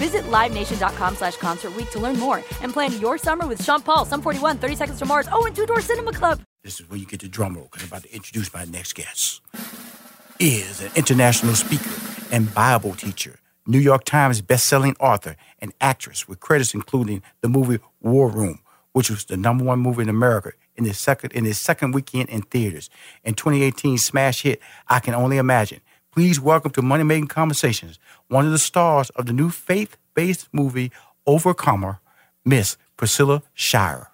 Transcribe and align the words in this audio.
Visit 0.00 0.24
LiveNation.com 0.30 1.16
slash 1.16 1.36
Concert 1.36 1.74
to 1.90 1.98
learn 1.98 2.18
more 2.18 2.38
and 2.62 2.72
plan 2.72 2.98
your 2.98 3.18
summer 3.18 3.46
with 3.46 3.62
Sean 3.62 3.82
Paul, 3.82 4.06
Sum 4.06 4.22
41, 4.22 4.56
30 4.56 4.74
Seconds 4.74 4.98
to 4.98 5.04
Mars, 5.04 5.28
oh, 5.30 5.44
and 5.44 5.54
Two 5.54 5.66
Door 5.66 5.82
Cinema 5.82 6.14
Club. 6.14 6.40
This 6.64 6.80
is 6.80 6.88
where 6.88 6.98
you 6.98 7.04
get 7.04 7.20
the 7.20 7.28
drum 7.28 7.54
roll 7.54 7.68
because 7.70 7.82
I'm 7.82 7.88
about 7.88 8.04
to 8.04 8.14
introduce 8.14 8.50
my 8.54 8.64
next 8.64 8.94
guest. 8.94 9.42
Is 10.38 10.80
an 10.80 10.90
international 10.96 11.54
speaker 11.54 11.90
and 12.32 12.52
Bible 12.54 12.94
teacher, 12.94 13.40
New 13.66 13.78
York 13.78 14.04
Times 14.04 14.40
best-selling 14.40 14.96
author 15.00 15.36
and 15.58 15.74
actress 15.82 16.26
with 16.26 16.40
credits 16.40 16.72
including 16.72 17.22
the 17.42 17.50
movie 17.50 17.78
War 18.00 18.30
Room, 18.30 18.60
which 18.92 19.10
was 19.10 19.26
the 19.26 19.36
number 19.36 19.64
one 19.64 19.80
movie 19.80 20.00
in 20.00 20.08
America 20.08 20.52
in 20.76 20.86
its 20.86 20.98
second 20.98 21.32
in 21.32 21.44
its 21.44 21.58
second 21.58 21.92
weekend 21.92 22.30
in 22.30 22.40
theaters. 22.40 22.88
In 23.22 23.34
2018 23.34 23.98
smash 23.98 24.44
hit 24.44 24.60
I 24.88 25.00
Can 25.00 25.14
Only 25.14 25.36
Imagine. 25.36 25.82
Please 26.12 26.40
welcome 26.40 26.72
to 26.72 26.82
Money 26.82 27.04
Making 27.04 27.28
Conversations 27.28 28.00
one 28.26 28.44
of 28.44 28.50
the 28.50 28.58
stars 28.58 29.10
of 29.10 29.26
the 29.26 29.32
new 29.32 29.48
faith-based 29.48 30.48
movie 30.52 30.90
Overcomer, 31.24 32.00
Miss 32.44 32.76
Priscilla 32.96 33.44
Shirer. 33.54 34.08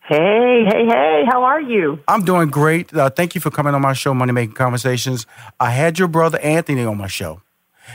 Hey, 0.00 0.64
hey, 0.64 0.86
hey, 0.86 1.24
how 1.28 1.42
are 1.42 1.60
you? 1.60 1.98
I'm 2.08 2.24
doing 2.24 2.48
great. 2.48 2.94
Uh, 2.94 3.10
thank 3.10 3.34
you 3.34 3.42
for 3.42 3.50
coming 3.50 3.74
on 3.74 3.82
my 3.82 3.92
show, 3.92 4.14
Money 4.14 4.32
Making 4.32 4.54
Conversations. 4.54 5.26
I 5.60 5.70
had 5.72 5.98
your 5.98 6.08
brother 6.08 6.38
Anthony 6.38 6.84
on 6.84 6.96
my 6.96 7.08
show, 7.08 7.42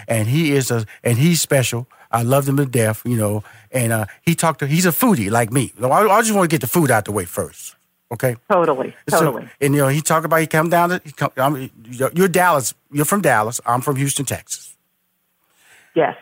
and 0.07 0.27
he 0.27 0.51
is 0.51 0.69
a 0.69 0.85
and 1.03 1.17
he's 1.17 1.41
special. 1.41 1.87
I 2.11 2.21
loved 2.21 2.47
him 2.47 2.57
to 2.57 2.67
death, 2.67 3.01
you 3.03 3.17
know. 3.17 3.43
And 3.71 3.91
uh, 3.93 4.05
he 4.21 4.35
talked 4.35 4.59
to 4.59 4.67
he's 4.67 4.85
a 4.85 4.91
foodie 4.91 5.31
like 5.31 5.51
me. 5.51 5.73
I, 5.81 5.87
I 5.87 6.21
just 6.21 6.35
want 6.35 6.47
to 6.51 6.53
get 6.53 6.61
the 6.61 6.67
food 6.67 6.91
out 6.91 7.05
the 7.05 7.11
way 7.11 7.25
first. 7.25 7.75
Okay. 8.11 8.35
Totally. 8.51 8.93
Totally. 9.09 9.43
So, 9.45 9.49
and 9.61 9.73
you 9.73 9.81
know, 9.81 9.87
he 9.87 10.01
talked 10.01 10.25
about 10.25 10.41
he 10.41 10.47
come 10.47 10.69
down 10.69 10.89
to 10.89 11.01
he 11.03 11.11
come, 11.13 11.31
I'm, 11.37 11.69
you're 12.13 12.27
Dallas. 12.27 12.73
You're 12.91 13.05
from 13.05 13.21
Dallas. 13.21 13.61
I'm 13.65 13.81
from 13.81 13.95
Houston, 13.95 14.25
Texas. 14.25 14.75
Yes. 15.95 16.15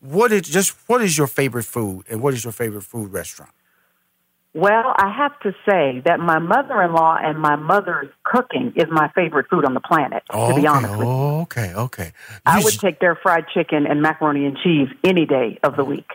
What 0.00 0.32
is 0.32 0.42
just 0.42 0.76
what 0.86 1.02
is 1.02 1.16
your 1.18 1.26
favorite 1.26 1.64
food, 1.64 2.04
and 2.10 2.20
what 2.20 2.34
is 2.34 2.44
your 2.44 2.52
favorite 2.52 2.82
food 2.82 3.12
restaurant? 3.12 3.50
Well, 4.56 4.94
I 4.96 5.10
have 5.12 5.36
to 5.40 5.52
say 5.68 6.00
that 6.04 6.20
my 6.20 6.38
mother-in-law 6.38 7.18
and 7.20 7.40
my 7.40 7.56
mother's 7.56 8.08
cooking 8.22 8.72
is 8.76 8.84
my 8.88 9.08
favorite 9.12 9.46
food 9.50 9.64
on 9.64 9.74
the 9.74 9.80
planet. 9.80 10.22
Oh, 10.30 10.50
to 10.50 10.54
be 10.54 10.60
okay. 10.60 10.68
honest 10.68 10.92
with 10.92 11.00
you, 11.00 11.12
Oh, 11.12 11.40
okay, 11.42 11.74
okay. 11.74 12.12
I 12.46 12.58
would 12.62 12.74
s- 12.74 12.78
take 12.78 13.00
their 13.00 13.16
fried 13.16 13.46
chicken 13.52 13.84
and 13.86 14.00
macaroni 14.00 14.44
and 14.46 14.56
cheese 14.56 14.88
any 15.02 15.26
day 15.26 15.58
of 15.64 15.74
the 15.76 15.84
week. 15.84 16.08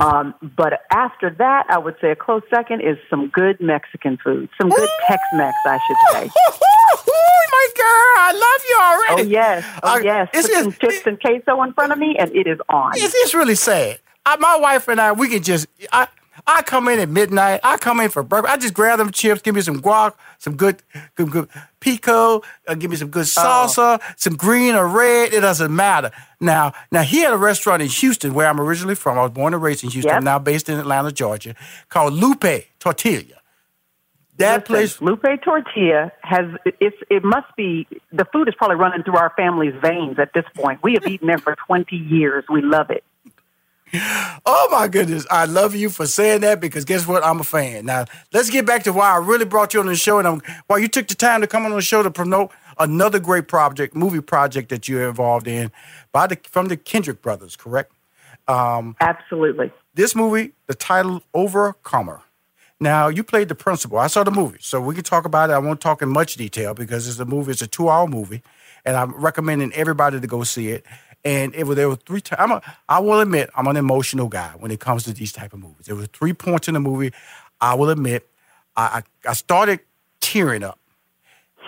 Um, 0.00 0.34
but 0.56 0.80
after 0.90 1.30
that, 1.38 1.66
I 1.68 1.78
would 1.78 1.96
say 2.00 2.10
a 2.10 2.16
close 2.16 2.42
second 2.48 2.80
is 2.80 2.96
some 3.10 3.28
good 3.28 3.60
Mexican 3.60 4.16
food, 4.24 4.48
some 4.60 4.70
good 4.70 4.88
Tex-Mex, 5.06 5.54
I 5.66 5.78
should 5.86 5.96
say. 6.12 6.30
oh 7.08 7.46
my 7.52 7.68
girl, 7.76 7.84
I 8.18 8.32
love 8.32 8.64
you 8.68 8.78
Oh 8.80 9.06
already. 9.14 9.30
yes, 9.30 9.64
oh 9.82 9.98
I- 9.98 10.00
yes. 10.00 10.28
Put 10.32 10.44
some 10.44 10.68
it's- 10.68 10.78
chips 10.78 11.06
and 11.06 11.20
queso 11.20 11.62
in 11.62 11.72
front 11.74 11.92
of 11.92 11.98
me, 11.98 12.16
and 12.18 12.34
it 12.34 12.46
is 12.46 12.58
on. 12.68 12.92
It's, 12.94 13.14
it's 13.14 13.34
really 13.34 13.54
sad. 13.54 13.98
I, 14.24 14.36
my 14.36 14.56
wife 14.56 14.88
and 14.88 15.00
I, 15.00 15.12
we 15.12 15.28
can 15.28 15.42
just. 15.42 15.66
I, 15.92 16.06
I 16.46 16.62
come 16.62 16.88
in 16.88 16.98
at 16.98 17.08
midnight. 17.08 17.60
I 17.62 17.76
come 17.76 18.00
in 18.00 18.08
for 18.10 18.22
breakfast. 18.22 18.52
I 18.52 18.56
just 18.56 18.74
grab 18.74 18.98
them 18.98 19.10
chips, 19.10 19.42
give 19.42 19.54
me 19.54 19.60
some 19.60 19.80
guac, 19.80 20.14
some 20.38 20.56
good, 20.56 20.82
good, 21.14 21.30
good 21.30 21.48
pico, 21.80 22.42
uh, 22.66 22.74
give 22.74 22.90
me 22.90 22.96
some 22.96 23.08
good 23.08 23.26
salsa, 23.26 24.00
some 24.16 24.36
green 24.36 24.74
or 24.74 24.88
red. 24.88 25.32
It 25.32 25.40
doesn't 25.40 25.74
matter. 25.74 26.10
Now, 26.40 26.72
now 26.90 27.02
he 27.02 27.20
had 27.20 27.32
a 27.32 27.36
restaurant 27.36 27.82
in 27.82 27.88
Houston 27.88 28.34
where 28.34 28.48
I'm 28.48 28.60
originally 28.60 28.94
from. 28.94 29.18
I 29.18 29.22
was 29.22 29.32
born 29.32 29.54
and 29.54 29.62
raised 29.62 29.84
in 29.84 29.90
Houston. 29.90 30.10
Yep. 30.10 30.18
I'm 30.18 30.24
now 30.24 30.38
based 30.38 30.68
in 30.68 30.78
Atlanta, 30.78 31.12
Georgia, 31.12 31.54
called 31.88 32.14
Lupe 32.14 32.66
Tortilla. 32.78 33.36
That 34.38 34.68
Listen, 34.68 34.98
place, 34.98 35.00
Lupe 35.02 35.42
Tortilla 35.44 36.10
has 36.22 36.46
it's 36.80 36.96
it 37.10 37.22
must 37.22 37.54
be 37.54 37.86
the 38.12 38.24
food 38.32 38.48
is 38.48 38.54
probably 38.54 38.76
running 38.76 39.02
through 39.02 39.16
our 39.16 39.32
family's 39.36 39.74
veins 39.82 40.18
at 40.18 40.32
this 40.32 40.46
point. 40.54 40.82
We 40.82 40.94
have 40.94 41.06
eaten 41.06 41.26
there 41.28 41.38
for 41.38 41.54
twenty 41.66 41.96
years. 41.96 42.44
We 42.48 42.62
love 42.62 42.90
it. 42.90 43.04
Oh 43.94 44.68
my 44.70 44.88
goodness. 44.88 45.26
I 45.30 45.44
love 45.44 45.74
you 45.74 45.90
for 45.90 46.06
saying 46.06 46.40
that 46.40 46.60
because 46.60 46.84
guess 46.84 47.06
what? 47.06 47.24
I'm 47.24 47.40
a 47.40 47.44
fan. 47.44 47.84
Now, 47.86 48.06
let's 48.32 48.48
get 48.48 48.64
back 48.66 48.84
to 48.84 48.92
why 48.92 49.12
I 49.12 49.18
really 49.18 49.44
brought 49.44 49.74
you 49.74 49.80
on 49.80 49.86
the 49.86 49.96
show 49.96 50.18
and 50.18 50.26
I'm, 50.26 50.42
why 50.66 50.78
you 50.78 50.88
took 50.88 51.08
the 51.08 51.14
time 51.14 51.42
to 51.42 51.46
come 51.46 51.64
on 51.66 51.72
the 51.72 51.82
show 51.82 52.02
to 52.02 52.10
promote 52.10 52.50
another 52.78 53.18
great 53.18 53.48
project, 53.48 53.94
movie 53.94 54.20
project 54.20 54.70
that 54.70 54.88
you're 54.88 55.08
involved 55.08 55.46
in 55.46 55.70
by 56.10 56.26
the 56.26 56.38
from 56.44 56.68
the 56.68 56.76
Kendrick 56.76 57.20
brothers, 57.20 57.56
correct? 57.56 57.92
Um, 58.48 58.96
Absolutely. 59.00 59.72
This 59.94 60.14
movie, 60.14 60.52
the 60.66 60.74
title 60.74 61.22
Overcomer. 61.34 62.22
Now, 62.80 63.08
you 63.08 63.22
played 63.22 63.48
the 63.48 63.54
principal. 63.54 63.98
I 63.98 64.08
saw 64.08 64.24
the 64.24 64.32
movie, 64.32 64.58
so 64.60 64.80
we 64.80 64.94
can 64.94 65.04
talk 65.04 65.24
about 65.24 65.50
it. 65.50 65.52
I 65.52 65.58
won't 65.58 65.80
talk 65.80 66.02
in 66.02 66.08
much 66.08 66.34
detail 66.34 66.74
because 66.74 67.06
it's 67.06 67.20
a 67.20 67.24
movie, 67.24 67.52
it's 67.52 67.62
a 67.62 67.66
two 67.68 67.88
hour 67.88 68.08
movie, 68.08 68.42
and 68.84 68.96
I'm 68.96 69.12
recommending 69.12 69.72
everybody 69.74 70.18
to 70.18 70.26
go 70.26 70.42
see 70.42 70.70
it. 70.70 70.84
And 71.24 71.54
it 71.54 71.64
was 71.66 71.76
there 71.76 71.88
were 71.88 71.96
three 71.96 72.20
times. 72.20 72.40
I'm 72.40 72.50
a, 72.52 72.62
I 72.88 72.98
will 72.98 73.20
admit 73.20 73.50
I'm 73.56 73.66
an 73.68 73.76
emotional 73.76 74.28
guy 74.28 74.52
when 74.58 74.70
it 74.70 74.80
comes 74.80 75.04
to 75.04 75.12
these 75.12 75.32
type 75.32 75.52
of 75.52 75.60
movies. 75.60 75.86
There 75.86 75.94
were 75.94 76.06
three 76.06 76.32
points 76.32 76.66
in 76.68 76.74
the 76.74 76.80
movie. 76.80 77.12
I 77.60 77.74
will 77.74 77.90
admit 77.90 78.28
I, 78.76 79.02
I, 79.26 79.30
I 79.30 79.32
started 79.34 79.80
tearing 80.20 80.64
up 80.64 80.78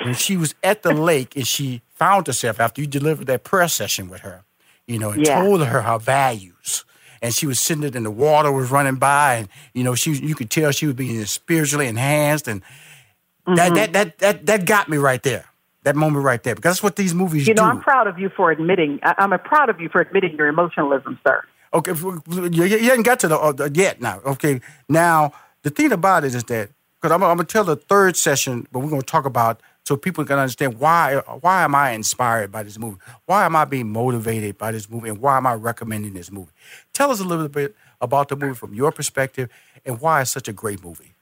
when 0.02 0.14
she 0.14 0.36
was 0.36 0.54
at 0.62 0.82
the 0.82 0.92
lake 1.10 1.36
and 1.36 1.46
she 1.46 1.82
found 1.94 2.26
herself 2.26 2.58
after 2.58 2.80
you 2.80 2.86
delivered 2.88 3.26
that 3.28 3.44
prayer 3.44 3.68
session 3.68 4.08
with 4.08 4.20
her, 4.22 4.42
you 4.86 4.98
know, 4.98 5.10
and 5.10 5.24
Yeah. 5.24 5.40
told 5.40 5.64
her 5.64 5.82
her 5.82 5.98
values. 5.98 6.84
And 7.22 7.32
she 7.32 7.46
was 7.46 7.58
sitting 7.60 7.82
there 7.82 7.92
and 7.94 8.04
the 8.04 8.10
water 8.10 8.52
was 8.52 8.70
running 8.70 8.96
by, 8.96 9.36
and 9.36 9.48
you 9.72 9.82
know, 9.82 9.94
she 9.94 10.12
you 10.12 10.34
could 10.34 10.50
tell 10.50 10.72
she 10.72 10.84
was 10.86 10.94
being 10.94 11.24
spiritually 11.24 11.86
enhanced, 11.86 12.48
and 12.48 12.60
Mm-hmm. 13.46 13.56
that, 13.56 13.74
that 13.74 13.92
that 13.92 14.18
that 14.18 14.46
that 14.46 14.66
got 14.66 14.88
me 14.90 14.98
right 14.98 15.22
there. 15.22 15.46
That 15.84 15.96
moment 15.96 16.24
right 16.24 16.42
there, 16.42 16.54
because 16.54 16.72
that's 16.72 16.82
what 16.82 16.96
these 16.96 17.14
movies 17.14 17.44
do. 17.44 17.50
You 17.50 17.54
know, 17.54 17.62
do. 17.62 17.68
I'm 17.68 17.80
proud 17.80 18.06
of 18.06 18.18
you 18.18 18.30
for 18.30 18.50
admitting. 18.50 19.00
I, 19.02 19.14
I'm 19.18 19.38
proud 19.40 19.68
of 19.68 19.80
you 19.80 19.88
for 19.88 20.00
admitting 20.00 20.36
your 20.36 20.48
emotionalism, 20.48 21.18
sir. 21.26 21.44
Okay, 21.72 21.92
you, 21.92 22.64
you 22.64 22.88
haven't 22.88 23.02
got 23.02 23.20
to 23.20 23.28
the 23.28 23.38
uh, 23.38 23.68
yet 23.72 24.00
now. 24.00 24.20
Okay, 24.24 24.60
now 24.88 25.32
the 25.62 25.70
thing 25.70 25.92
about 25.92 26.24
it 26.24 26.34
is 26.34 26.44
that 26.44 26.70
because 26.94 27.12
I'm, 27.12 27.22
I'm 27.22 27.36
gonna 27.36 27.44
tell 27.44 27.64
the 27.64 27.76
third 27.76 28.16
session, 28.16 28.66
but 28.72 28.78
we're 28.78 28.90
gonna 28.90 29.02
talk 29.02 29.26
about 29.26 29.60
so 29.84 29.96
people 29.96 30.24
can 30.24 30.38
understand 30.38 30.78
why 30.78 31.16
why 31.40 31.64
am 31.64 31.74
I 31.74 31.90
inspired 31.90 32.50
by 32.50 32.62
this 32.62 32.78
movie? 32.78 32.98
Why 33.26 33.44
am 33.44 33.54
I 33.56 33.64
being 33.64 33.90
motivated 33.90 34.56
by 34.56 34.72
this 34.72 34.88
movie, 34.88 35.10
and 35.10 35.18
why 35.18 35.36
am 35.36 35.46
I 35.46 35.54
recommending 35.54 36.14
this 36.14 36.30
movie? 36.30 36.52
Tell 36.92 37.10
us 37.10 37.20
a 37.20 37.24
little 37.24 37.48
bit 37.48 37.74
about 38.00 38.28
the 38.28 38.36
movie 38.36 38.54
from 38.54 38.72
your 38.72 38.92
perspective, 38.92 39.50
and 39.84 40.00
why 40.00 40.22
it's 40.22 40.30
such 40.30 40.48
a 40.48 40.52
great 40.52 40.82
movie. 40.82 41.13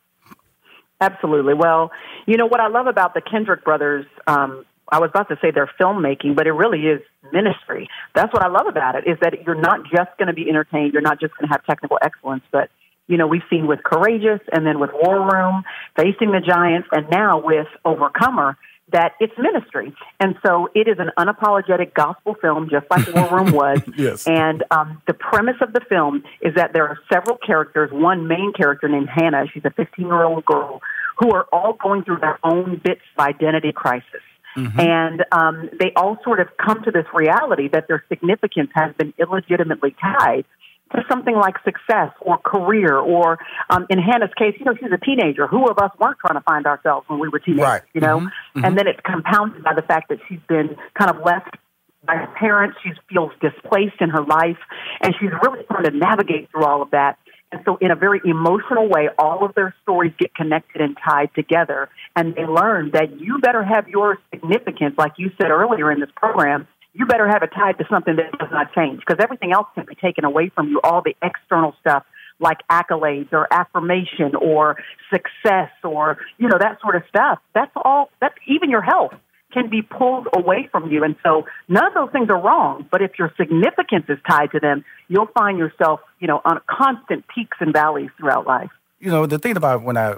Absolutely. 1.03 1.55
Well, 1.55 1.91
you 2.27 2.37
know 2.37 2.47
what 2.47 2.61
I 2.61 2.69
love 2.69 2.87
about 2.87 3.15
the 3.15 3.21
Kendrick 3.21 3.65
brothers. 3.65 4.07
Um, 4.29 4.65
I 4.89 5.01
was 5.01 5.11
about 5.11 5.29
to 5.31 5.37
say 5.43 5.51
they're 5.51 5.71
filmmaking, 5.81 6.37
but 6.37 6.47
it 6.47 6.53
really 6.53 6.81
is 6.81 7.01
ministry. 7.33 7.89
That's 8.15 8.33
what 8.33 8.45
I 8.45 8.49
love 8.49 8.67
about 8.69 8.95
it 8.95 9.09
is 9.09 9.19
that 9.21 9.43
you're 9.45 9.61
not 9.61 9.81
just 9.91 10.17
going 10.17 10.29
to 10.29 10.33
be 10.33 10.49
entertained. 10.49 10.93
You're 10.93 11.03
not 11.03 11.19
just 11.19 11.35
going 11.37 11.49
to 11.49 11.53
have 11.53 11.65
technical 11.65 11.99
excellence, 12.01 12.45
but 12.53 12.71
you 13.09 13.17
know, 13.17 13.27
we've 13.27 13.43
seen 13.51 13.67
with 13.67 13.83
Courageous 13.83 14.41
and 14.53 14.65
then 14.65 14.79
with 14.79 14.91
War 14.93 15.29
Room, 15.29 15.65
Facing 15.97 16.31
the 16.31 16.41
Giants, 16.41 16.89
and 16.93 17.11
now 17.11 17.43
with 17.45 17.67
Overcomer 17.85 18.57
that 18.93 19.13
it's 19.21 19.33
ministry. 19.39 19.95
And 20.21 20.37
so 20.45 20.69
it 20.75 20.89
is 20.89 20.99
an 20.99 21.11
unapologetic 21.19 21.95
gospel 21.95 22.35
film, 22.41 22.69
just 22.71 22.87
like 22.91 23.13
War 23.15 23.39
Room 23.39 23.53
was. 23.53 23.81
yes. 23.97 24.27
And 24.27 24.65
um, 24.71 25.03
the 25.07 25.15
premise 25.15 25.57
of 25.61 25.73
the 25.73 25.81
film 25.89 26.23
is 26.41 26.55
that 26.55 26.73
there 26.73 26.87
are 26.87 26.99
several 27.13 27.37
characters, 27.37 27.91
one 27.93 28.29
main 28.29 28.53
character 28.57 28.89
named 28.89 29.09
Hannah, 29.09 29.45
she's 29.53 29.65
a 29.65 29.71
15 29.71 30.07
year 30.07 30.23
old 30.25 30.45
girl, 30.45 30.81
who 31.19 31.33
are 31.33 31.47
all 31.53 31.75
going 31.75 32.05
through 32.05 32.19
their 32.19 32.39
own 32.45 32.81
bits 32.83 33.03
of 33.17 33.25
identity 33.25 33.73
crisis. 33.73 34.23
Mm-hmm. 34.57 34.81
And 34.81 35.25
um, 35.33 35.71
they 35.79 35.93
all 35.97 36.19
sort 36.25 36.41
of 36.41 36.49
come 36.59 36.83
to 36.85 36.91
this 36.91 37.07
reality 37.15 37.69
that 37.73 37.89
their 37.89 38.05
significance 38.09 38.71
has 38.75 38.95
been 38.97 39.15
illegitimately 39.19 39.97
tied 40.01 40.45
to 40.93 41.03
something 41.09 41.35
like 41.35 41.55
success 41.65 42.11
or 42.21 42.39
career 42.39 42.97
or 42.97 43.39
um, 43.71 43.87
in 43.91 43.99
Hannah's 43.99 44.33
case, 44.39 44.55
you 44.59 44.65
know, 44.65 44.75
she's 44.75 44.93
a 44.93 45.05
teenager. 45.05 45.47
Who 45.47 45.69
of 45.69 45.79
us 45.79 45.91
weren't 45.99 46.19
trying 46.19 46.39
to 46.39 46.45
find 46.45 46.67
ourselves 46.67 47.09
when 47.09 47.19
we 47.19 47.29
were 47.29 47.39
teenagers, 47.39 47.65
right. 47.65 47.83
you 47.95 48.01
know? 48.01 48.19
Mm-hmm. 48.19 48.27
Mm-hmm. 48.27 48.65
And 48.65 48.79
then 48.79 48.87
it's 48.87 49.01
compounded 49.05 49.63
by 49.65 49.75
the 49.75 49.83
fact 49.83 50.09
that 50.11 50.19
she's 50.29 50.41
been 50.49 50.77
kind 50.99 51.11
of 51.11 51.23
left 51.25 51.57
by 52.05 52.17
her 52.17 52.35
parents. 52.39 52.79
She 52.83 52.91
feels 53.09 53.33
displaced 53.41 54.01
in 54.01 54.11
her 54.11 54.25
life 54.25 54.59
and 55.01 55.15
she's 55.21 55.31
really 55.43 55.65
trying 55.65 55.85
to 55.85 55.93
navigate 55.93 56.51
through 56.51 56.65
all 56.65 56.83
of 56.83 56.91
that. 56.91 57.19
And 57.53 57.61
so 57.67 57.77
in 57.81 57.91
a 57.91 57.97
very 57.97 58.21
emotional 58.25 58.89
way, 58.89 59.11
all 59.19 59.45
of 59.45 59.55
their 59.55 59.75
stories 59.83 60.13
get 60.19 60.35
connected 60.35 60.81
and 60.81 60.97
tied 61.05 61.31
together. 61.35 61.91
And 62.17 62.35
they 62.35 62.47
learn 62.47 62.93
that 62.95 63.21
you 63.21 63.41
better 63.41 63.63
have 63.63 63.89
your 63.89 64.19
significance, 64.33 64.95
like 64.97 65.13
you 65.19 65.31
said 65.41 65.51
earlier 65.51 65.93
in 65.93 66.01
this 66.01 66.09
program, 66.17 66.67
you 66.95 67.07
better 67.07 67.29
have 67.29 67.43
it 67.43 67.51
tied 67.55 67.79
to 67.79 67.85
something 67.91 68.17
that 68.17 68.39
does 68.39 68.51
not 68.51 68.73
change 68.75 69.01
because 69.01 69.23
everything 69.23 69.53
else 69.53 69.67
can 69.75 69.87
be 69.87 69.95
taken 69.95 70.25
away 70.25 70.51
from 70.55 70.69
you. 70.69 70.81
All 70.85 71.03
the 71.03 71.15
external 71.23 71.75
stuff 71.81 72.05
like 72.39 72.59
accolades 72.71 73.33
or 73.33 73.53
affirmation 73.53 74.35
or 74.41 74.77
success 75.11 75.71
or, 75.85 76.19
you 76.39 76.49
know, 76.49 76.59
that 76.59 76.81
sort 76.81 76.97
of 76.97 77.03
stuff. 77.09 77.39
That's 77.55 77.71
all, 77.77 78.11
that's 78.21 78.35
even 78.47 78.69
your 78.69 78.83
health 78.83 79.13
can 79.53 79.69
be 79.71 79.83
pulled 79.83 80.27
away 80.35 80.69
from 80.71 80.91
you. 80.91 81.05
And 81.05 81.15
so 81.23 81.45
none 81.69 81.87
of 81.87 81.95
those 81.95 82.11
things 82.11 82.29
are 82.31 82.41
wrong, 82.41 82.87
but 82.91 83.03
if 83.03 83.13
your 83.19 83.33
significance 83.37 84.07
is 84.09 84.19
tied 84.29 84.51
to 84.53 84.61
them, 84.61 84.85
you'll 85.09 85.29
find 85.39 85.59
yourself, 85.59 86.01
you 86.21 86.27
know, 86.27 86.41
on 86.45 86.61
constant 86.69 87.25
peaks 87.29 87.59
and 87.61 87.73
valleys 87.73 88.11
throughout 88.19 88.47
life. 88.47 88.71
You 88.99 89.11
know, 89.11 89.27
the 89.27 89.39
thing 89.39 89.57
about 89.57 89.83
when 89.83 89.97
I 89.97 90.15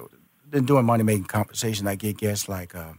been 0.50 0.67
doing 0.67 0.85
money 0.85 1.03
making 1.03 1.25
conversation, 1.25 1.88
I 1.88 1.97
get 1.97 2.17
guests 2.17 2.49
like 2.49 2.77
uh, 2.77 2.93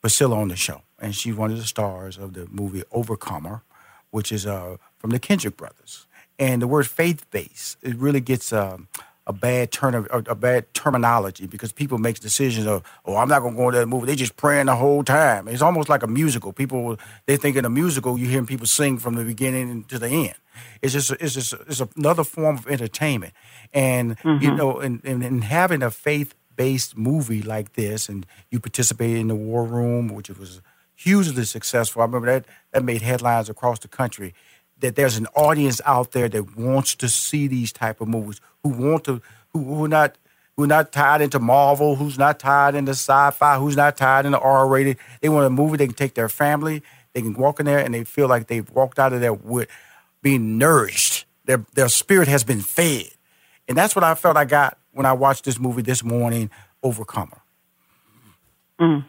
Priscilla 0.00 0.36
on 0.36 0.48
the 0.48 0.56
show 0.56 0.82
and 1.00 1.14
she's 1.14 1.34
one 1.34 1.50
of 1.50 1.58
the 1.58 1.64
stars 1.64 2.18
of 2.18 2.34
the 2.34 2.46
movie 2.50 2.82
Overcomer, 2.92 3.62
which 4.10 4.32
is 4.32 4.46
uh, 4.46 4.76
from 4.98 5.10
the 5.10 5.18
Kendrick 5.18 5.56
brothers. 5.56 6.06
And 6.38 6.62
the 6.62 6.66
word 6.66 6.86
faith 6.86 7.30
based 7.30 7.78
it 7.82 7.96
really 7.96 8.20
gets 8.20 8.52
um, 8.52 8.88
a 9.26 9.32
bad 9.32 9.72
turn 9.72 9.94
of 9.94 10.08
a 10.10 10.34
bad 10.34 10.72
terminology 10.74 11.46
because 11.46 11.72
people 11.72 11.96
make 11.98 12.20
decisions 12.20 12.66
of 12.66 12.82
oh 13.04 13.16
I'm 13.16 13.28
not 13.28 13.40
gonna 13.40 13.56
go 13.56 13.68
into 13.68 13.78
that 13.78 13.86
movie. 13.86 14.06
They 14.06 14.16
just 14.16 14.36
praying 14.36 14.66
the 14.66 14.76
whole 14.76 15.04
time. 15.04 15.48
It's 15.48 15.62
almost 15.62 15.88
like 15.88 16.02
a 16.02 16.06
musical. 16.06 16.52
People 16.52 16.98
they 17.26 17.36
think 17.36 17.56
in 17.56 17.64
a 17.64 17.70
musical 17.70 18.18
you 18.18 18.26
hear 18.26 18.42
people 18.44 18.66
sing 18.66 18.98
from 18.98 19.14
the 19.14 19.24
beginning 19.24 19.84
to 19.84 19.98
the 19.98 20.08
end. 20.08 20.34
It's 20.82 20.92
just 20.92 21.12
it's 21.12 21.34
just 21.34 21.54
it's 21.66 21.82
another 21.96 22.24
form 22.24 22.58
of 22.58 22.66
entertainment. 22.66 23.32
And 23.72 24.18
mm-hmm. 24.18 24.44
you 24.44 24.54
know, 24.54 24.78
and, 24.80 25.00
and, 25.04 25.22
and 25.24 25.44
having 25.44 25.82
a 25.82 25.90
faith 25.90 26.34
based 26.56 26.96
movie 26.96 27.42
like 27.42 27.72
this, 27.72 28.08
and 28.08 28.26
you 28.50 28.60
participated 28.60 29.18
in 29.18 29.28
the 29.28 29.34
War 29.34 29.64
Room, 29.64 30.08
which 30.08 30.28
was 30.28 30.60
hugely 30.94 31.44
successful. 31.44 32.02
I 32.02 32.04
remember 32.06 32.26
that 32.26 32.46
that 32.72 32.84
made 32.84 33.02
headlines 33.02 33.48
across 33.48 33.78
the 33.78 33.88
country. 33.88 34.34
That 34.80 34.96
there's 34.96 35.16
an 35.16 35.26
audience 35.34 35.80
out 35.84 36.12
there 36.12 36.28
that 36.28 36.56
wants 36.56 36.94
to 36.96 37.08
see 37.08 37.46
these 37.46 37.72
type 37.72 38.00
of 38.00 38.08
movies, 38.08 38.40
who 38.62 38.70
want 38.70 39.04
to, 39.04 39.22
who, 39.52 39.64
who 39.64 39.84
are 39.84 39.88
not, 39.88 40.18
who 40.56 40.64
are 40.64 40.68
not 40.68 40.92
tied 40.92 41.20
into 41.20 41.38
Marvel, 41.38 41.96
who's 41.96 42.18
not 42.18 42.38
tied 42.38 42.74
into 42.74 42.90
sci-fi, 42.92 43.58
who's 43.58 43.76
not 43.76 43.96
tied 43.96 44.26
into 44.26 44.38
R-rated. 44.38 44.98
They 45.20 45.28
want 45.28 45.46
a 45.46 45.50
movie 45.50 45.76
they 45.76 45.86
can 45.86 45.94
take 45.94 46.14
their 46.14 46.28
family, 46.28 46.82
they 47.12 47.22
can 47.22 47.34
walk 47.34 47.60
in 47.60 47.66
there 47.66 47.78
and 47.78 47.94
they 47.94 48.04
feel 48.04 48.28
like 48.28 48.48
they've 48.48 48.68
walked 48.70 48.98
out 48.98 49.12
of 49.12 49.20
there 49.20 49.32
with 49.32 49.68
being 50.22 50.58
nourished. 50.58 51.26
Their 51.44 51.64
their 51.74 51.88
spirit 51.88 52.26
has 52.28 52.42
been 52.42 52.60
fed, 52.60 53.10
and 53.68 53.76
that's 53.78 53.94
what 53.94 54.04
I 54.04 54.14
felt 54.14 54.36
I 54.36 54.44
got 54.44 54.78
when 54.92 55.06
I 55.06 55.12
watched 55.12 55.44
this 55.44 55.58
movie 55.58 55.82
this 55.82 56.02
morning, 56.02 56.50
Overcomer. 56.82 57.42
Mm. 58.80 59.04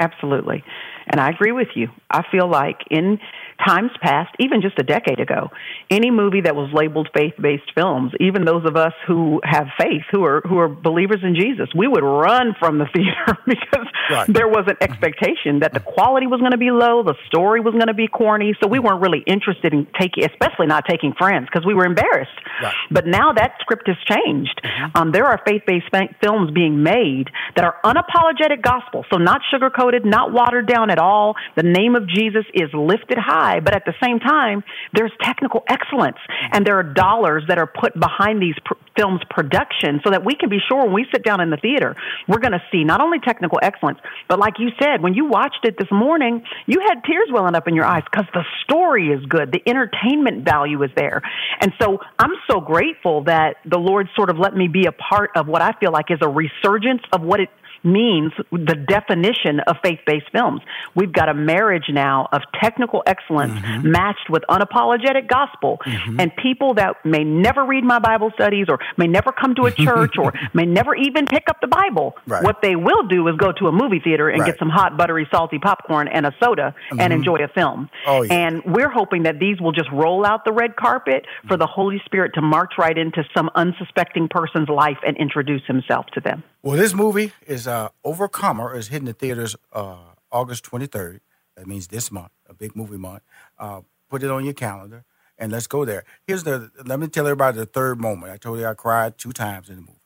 Absolutely. 0.00 0.64
And 1.06 1.20
I 1.20 1.30
agree 1.30 1.52
with 1.52 1.68
you. 1.74 1.88
I 2.10 2.22
feel 2.30 2.48
like 2.48 2.80
in 2.90 3.18
times 3.66 3.90
past, 4.00 4.34
even 4.38 4.60
just 4.62 4.78
a 4.78 4.82
decade 4.82 5.20
ago, 5.20 5.50
any 5.90 6.10
movie 6.10 6.42
that 6.42 6.54
was 6.54 6.70
labeled 6.72 7.08
faith-based 7.14 7.72
films, 7.74 8.12
even 8.20 8.44
those 8.44 8.64
of 8.66 8.76
us 8.76 8.92
who 9.06 9.40
have 9.44 9.66
faith, 9.78 10.02
who 10.10 10.24
are 10.24 10.42
who 10.42 10.58
are 10.58 10.68
believers 10.68 11.20
in 11.22 11.34
Jesus, 11.34 11.68
we 11.76 11.86
would 11.88 12.02
run 12.02 12.54
from 12.58 12.78
the 12.78 12.86
theater 12.94 13.38
because 13.46 13.86
right. 14.10 14.26
there 14.28 14.48
was 14.48 14.64
an 14.66 14.76
expectation 14.80 15.60
that 15.60 15.72
the 15.72 15.80
quality 15.80 16.26
was 16.26 16.40
going 16.40 16.52
to 16.52 16.58
be 16.58 16.70
low, 16.70 17.02
the 17.02 17.14
story 17.26 17.60
was 17.60 17.72
going 17.72 17.88
to 17.88 17.94
be 17.94 18.08
corny, 18.08 18.54
so 18.62 18.68
we 18.68 18.78
weren't 18.78 19.00
really 19.00 19.22
interested 19.26 19.72
in 19.72 19.86
taking, 19.98 20.24
especially 20.24 20.66
not 20.66 20.84
taking 20.88 21.12
friends 21.16 21.48
because 21.50 21.66
we 21.66 21.74
were 21.74 21.84
embarrassed. 21.84 22.38
Right. 22.62 22.74
But 22.90 23.06
now 23.06 23.32
that 23.32 23.52
script 23.60 23.88
has 23.88 23.96
changed. 24.06 24.60
Mm-hmm. 24.64 24.96
Um, 24.96 25.12
there 25.12 25.26
are 25.26 25.40
faith-based 25.46 25.86
films 26.22 26.50
being 26.52 26.82
made 26.82 27.30
that 27.56 27.64
are 27.64 27.76
unapologetic 27.84 28.62
gospel, 28.62 29.04
so 29.12 29.18
not 29.18 29.40
sugar-coated, 29.50 30.04
not 30.04 30.32
watered 30.32 30.66
down 30.66 30.90
at 30.90 30.98
all. 30.98 31.34
The 31.56 31.62
name 31.62 31.94
of 31.94 32.08
Jesus 32.08 32.44
is 32.52 32.70
lifted 32.72 33.18
high, 33.18 33.53
but 33.60 33.74
at 33.74 33.84
the 33.84 33.94
same 34.02 34.18
time, 34.20 34.62
there's 34.92 35.12
technical 35.20 35.64
excellence 35.68 36.18
and 36.52 36.66
there 36.66 36.78
are 36.78 36.82
dollars 36.82 37.44
that 37.48 37.58
are 37.58 37.66
put 37.66 37.98
behind 37.98 38.40
these 38.40 38.54
pr- 38.64 38.74
films 38.96 39.20
production 39.30 40.00
so 40.04 40.10
that 40.10 40.24
we 40.24 40.34
can 40.34 40.48
be 40.48 40.58
sure 40.68 40.84
when 40.84 40.92
we 40.92 41.06
sit 41.12 41.24
down 41.24 41.40
in 41.40 41.50
the 41.50 41.56
theater, 41.56 41.96
we're 42.28 42.38
going 42.38 42.52
to 42.52 42.62
see 42.70 42.84
not 42.84 43.00
only 43.00 43.18
technical 43.18 43.58
excellence, 43.62 43.98
but 44.28 44.38
like 44.38 44.54
you 44.58 44.70
said, 44.80 45.02
when 45.02 45.14
you 45.14 45.26
watched 45.26 45.64
it 45.64 45.76
this 45.78 45.90
morning, 45.90 46.42
you 46.66 46.80
had 46.80 47.02
tears 47.04 47.28
welling 47.32 47.54
up 47.54 47.68
in 47.68 47.74
your 47.74 47.84
eyes 47.84 48.02
because 48.10 48.26
the 48.32 48.44
story 48.62 49.08
is 49.08 49.24
good. 49.26 49.52
The 49.52 49.62
entertainment 49.68 50.44
value 50.44 50.82
is 50.82 50.90
there. 50.96 51.22
And 51.60 51.72
so 51.80 51.98
I'm 52.18 52.32
so 52.48 52.60
grateful 52.60 53.24
that 53.24 53.56
the 53.64 53.78
Lord 53.78 54.08
sort 54.16 54.30
of 54.30 54.38
let 54.38 54.54
me 54.54 54.68
be 54.68 54.86
a 54.86 54.92
part 54.92 55.30
of 55.36 55.46
what 55.46 55.62
I 55.62 55.72
feel 55.72 55.92
like 55.92 56.10
is 56.10 56.18
a 56.20 56.28
resurgence 56.28 57.02
of 57.12 57.22
what 57.22 57.40
it 57.40 57.48
means 57.84 58.32
the 58.50 58.74
definition 58.88 59.60
of 59.66 59.76
faith-based 59.82 60.30
films. 60.32 60.60
We've 60.94 61.12
got 61.12 61.28
a 61.28 61.34
marriage 61.34 61.86
now 61.88 62.28
of 62.32 62.42
technical 62.60 63.02
excellence 63.06 63.52
mm-hmm. 63.52 63.90
matched 63.90 64.30
with 64.30 64.42
unapologetic 64.48 65.28
gospel 65.28 65.78
mm-hmm. 65.84 66.20
and 66.20 66.32
people 66.36 66.74
that 66.74 67.04
may 67.04 67.24
never 67.24 67.64
read 67.64 67.84
my 67.84 67.98
Bible 67.98 68.30
studies 68.34 68.66
or 68.68 68.78
may 68.96 69.06
never 69.06 69.32
come 69.32 69.54
to 69.56 69.66
a 69.66 69.70
church 69.86 70.14
or 70.18 70.32
may 70.52 70.64
never 70.64 70.94
even 70.94 71.26
pick 71.26 71.44
up 71.48 71.60
the 71.60 71.66
Bible. 71.66 72.16
Right. 72.26 72.42
What 72.42 72.62
they 72.62 72.76
will 72.76 73.06
do 73.08 73.28
is 73.28 73.36
go 73.36 73.52
to 73.52 73.68
a 73.68 73.72
movie 73.72 74.00
theater 74.02 74.28
and 74.28 74.40
right. 74.40 74.46
get 74.52 74.58
some 74.58 74.70
hot, 74.70 74.96
buttery, 74.96 75.26
salty 75.30 75.58
popcorn 75.58 76.08
and 76.08 76.26
a 76.26 76.34
soda 76.42 76.74
mm-hmm. 76.90 77.00
and 77.00 77.12
enjoy 77.12 77.36
a 77.44 77.48
film. 77.48 77.90
Oh, 78.06 78.22
yeah. 78.22 78.32
And 78.32 78.62
we're 78.64 78.90
hoping 78.90 79.24
that 79.24 79.38
these 79.38 79.60
will 79.60 79.72
just 79.72 79.90
roll 79.92 80.24
out 80.24 80.44
the 80.44 80.52
red 80.52 80.76
carpet 80.76 81.26
for 81.48 81.56
the 81.56 81.66
Holy 81.66 82.00
Spirit 82.04 82.32
to 82.34 82.42
march 82.42 82.74
right 82.78 82.96
into 82.96 83.24
some 83.36 83.50
unsuspecting 83.54 84.28
person's 84.28 84.68
life 84.68 84.98
and 85.06 85.16
introduce 85.16 85.62
himself 85.66 86.06
to 86.14 86.20
them. 86.20 86.42
Well, 86.64 86.78
this 86.78 86.94
movie 86.94 87.30
is 87.46 87.68
uh, 87.68 87.90
Overcomer 88.04 88.74
is 88.74 88.88
hitting 88.88 89.04
the 89.04 89.12
theaters 89.12 89.54
uh, 89.74 89.98
August 90.32 90.64
23rd. 90.64 91.20
That 91.56 91.66
means 91.66 91.88
this 91.88 92.10
month, 92.10 92.30
a 92.48 92.54
big 92.54 92.74
movie 92.74 92.96
month. 92.96 93.22
Uh, 93.58 93.82
put 94.08 94.22
it 94.22 94.30
on 94.30 94.46
your 94.46 94.54
calendar 94.54 95.04
and 95.36 95.52
let's 95.52 95.66
go 95.66 95.84
there. 95.84 96.04
Here's 96.26 96.44
the. 96.44 96.70
Let 96.86 97.00
me 97.00 97.08
tell 97.08 97.26
everybody 97.26 97.58
the 97.58 97.66
third 97.66 98.00
moment. 98.00 98.32
I 98.32 98.38
told 98.38 98.60
you 98.60 98.66
I 98.66 98.72
cried 98.72 99.18
two 99.18 99.32
times 99.32 99.68
in 99.68 99.74
the 99.74 99.82
movie. 99.82 100.00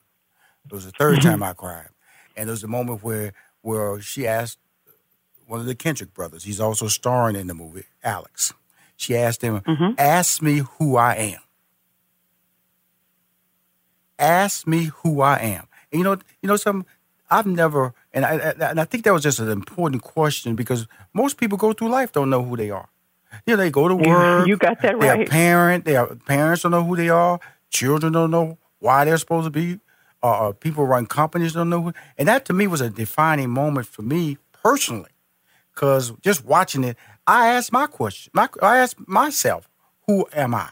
It 0.65 0.73
was 0.73 0.85
the 0.85 0.91
3rd 0.91 1.19
mm-hmm. 1.19 1.29
time 1.29 1.43
I 1.43 1.53
cried, 1.53 1.89
and 2.35 2.49
it 2.49 2.51
was 2.51 2.61
the 2.61 2.67
moment 2.67 3.05
where 3.05 3.31
where 3.61 4.01
she 4.01 4.27
asked 4.27 4.59
one 5.47 5.61
of 5.61 5.65
the 5.65 5.75
Kendrick 5.75 6.13
brothers. 6.13 6.43
He's 6.43 6.59
also 6.59 6.87
starring 6.87 7.37
in 7.37 7.47
the 7.47 7.53
movie, 7.53 7.85
Alex. 8.03 8.53
She 8.97 9.15
asked 9.15 9.41
him, 9.41 9.61
mm-hmm. 9.61 9.93
"Ask 9.97 10.41
me 10.41 10.63
who 10.77 10.97
I 10.97 11.13
am." 11.15 11.39
Ask 14.19 14.67
me 14.67 14.91
who 14.95 15.21
I 15.21 15.37
am. 15.37 15.68
And 15.91 15.99
you 15.99 16.03
know, 16.03 16.17
you 16.41 16.47
know, 16.47 16.55
some 16.55 16.85
I've 17.29 17.45
never, 17.45 17.93
and 18.13 18.25
I, 18.25 18.53
and 18.59 18.79
I 18.79 18.85
think 18.85 19.03
that 19.03 19.13
was 19.13 19.23
just 19.23 19.39
an 19.39 19.49
important 19.49 20.01
question 20.01 20.55
because 20.55 20.87
most 21.13 21.37
people 21.37 21.57
go 21.57 21.73
through 21.73 21.89
life 21.89 22.11
don't 22.11 22.29
know 22.29 22.43
who 22.43 22.57
they 22.57 22.71
are. 22.71 22.89
You 23.45 23.55
know, 23.55 23.63
they 23.63 23.69
go 23.69 23.87
to 23.87 23.95
work. 23.95 24.47
You 24.47 24.57
got 24.57 24.81
that 24.81 24.97
right. 24.97 25.17
Their 25.17 25.25
parent, 25.27 25.85
their 25.85 26.07
parents 26.07 26.63
don't 26.63 26.71
know 26.71 26.83
who 26.83 26.95
they 26.95 27.09
are. 27.09 27.39
Children 27.69 28.13
don't 28.13 28.31
know 28.31 28.57
why 28.79 29.05
they're 29.05 29.17
supposed 29.17 29.45
to 29.45 29.51
be. 29.51 29.79
Uh, 30.23 30.49
uh, 30.49 30.51
people 30.53 30.85
run 30.85 31.05
companies 31.05 31.53
don't 31.53 31.69
know 31.69 31.81
who. 31.81 31.93
And 32.17 32.27
that 32.27 32.45
to 32.45 32.53
me 32.53 32.65
was 32.65 32.81
a 32.81 32.89
defining 32.89 33.51
moment 33.51 33.87
for 33.87 34.01
me 34.01 34.37
personally, 34.51 35.11
because 35.73 36.11
just 36.21 36.43
watching 36.43 36.83
it, 36.83 36.97
I 37.27 37.49
asked 37.49 37.71
my 37.71 37.85
question. 37.85 38.31
My, 38.33 38.49
I 38.61 38.77
asked 38.77 39.07
myself, 39.07 39.69
who 40.07 40.27
am 40.33 40.55
I? 40.55 40.69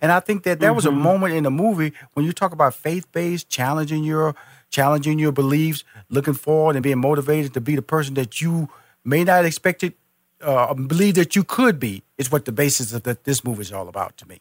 And 0.00 0.12
I 0.12 0.20
think 0.20 0.44
that 0.44 0.60
that 0.60 0.66
mm-hmm. 0.66 0.76
was 0.76 0.86
a 0.86 0.90
mm-hmm. 0.90 1.00
moment 1.00 1.34
in 1.34 1.44
the 1.44 1.50
movie 1.50 1.92
when 2.12 2.24
you 2.24 2.32
talk 2.32 2.52
about 2.52 2.74
faith 2.74 3.10
based, 3.12 3.48
challenging 3.48 4.04
your 4.04 4.34
challenging 4.76 5.18
your 5.18 5.32
beliefs, 5.32 5.84
looking 6.10 6.34
forward 6.34 6.76
and 6.76 6.82
being 6.82 7.00
motivated 7.00 7.54
to 7.54 7.60
be 7.62 7.74
the 7.74 7.88
person 7.94 8.12
that 8.14 8.42
you 8.42 8.68
may 9.04 9.24
not 9.24 9.44
expect 9.46 9.82
it, 9.82 9.94
uh, 10.42 10.74
believe 10.74 11.14
that 11.14 11.34
you 11.34 11.42
could 11.44 11.80
be, 11.80 12.02
is 12.18 12.30
what 12.30 12.44
the 12.44 12.52
basis 12.52 12.92
of 12.92 13.02
the, 13.04 13.16
this 13.24 13.42
movie 13.42 13.62
is 13.62 13.72
all 13.72 13.88
about 13.88 14.18
to 14.18 14.28
me. 14.28 14.38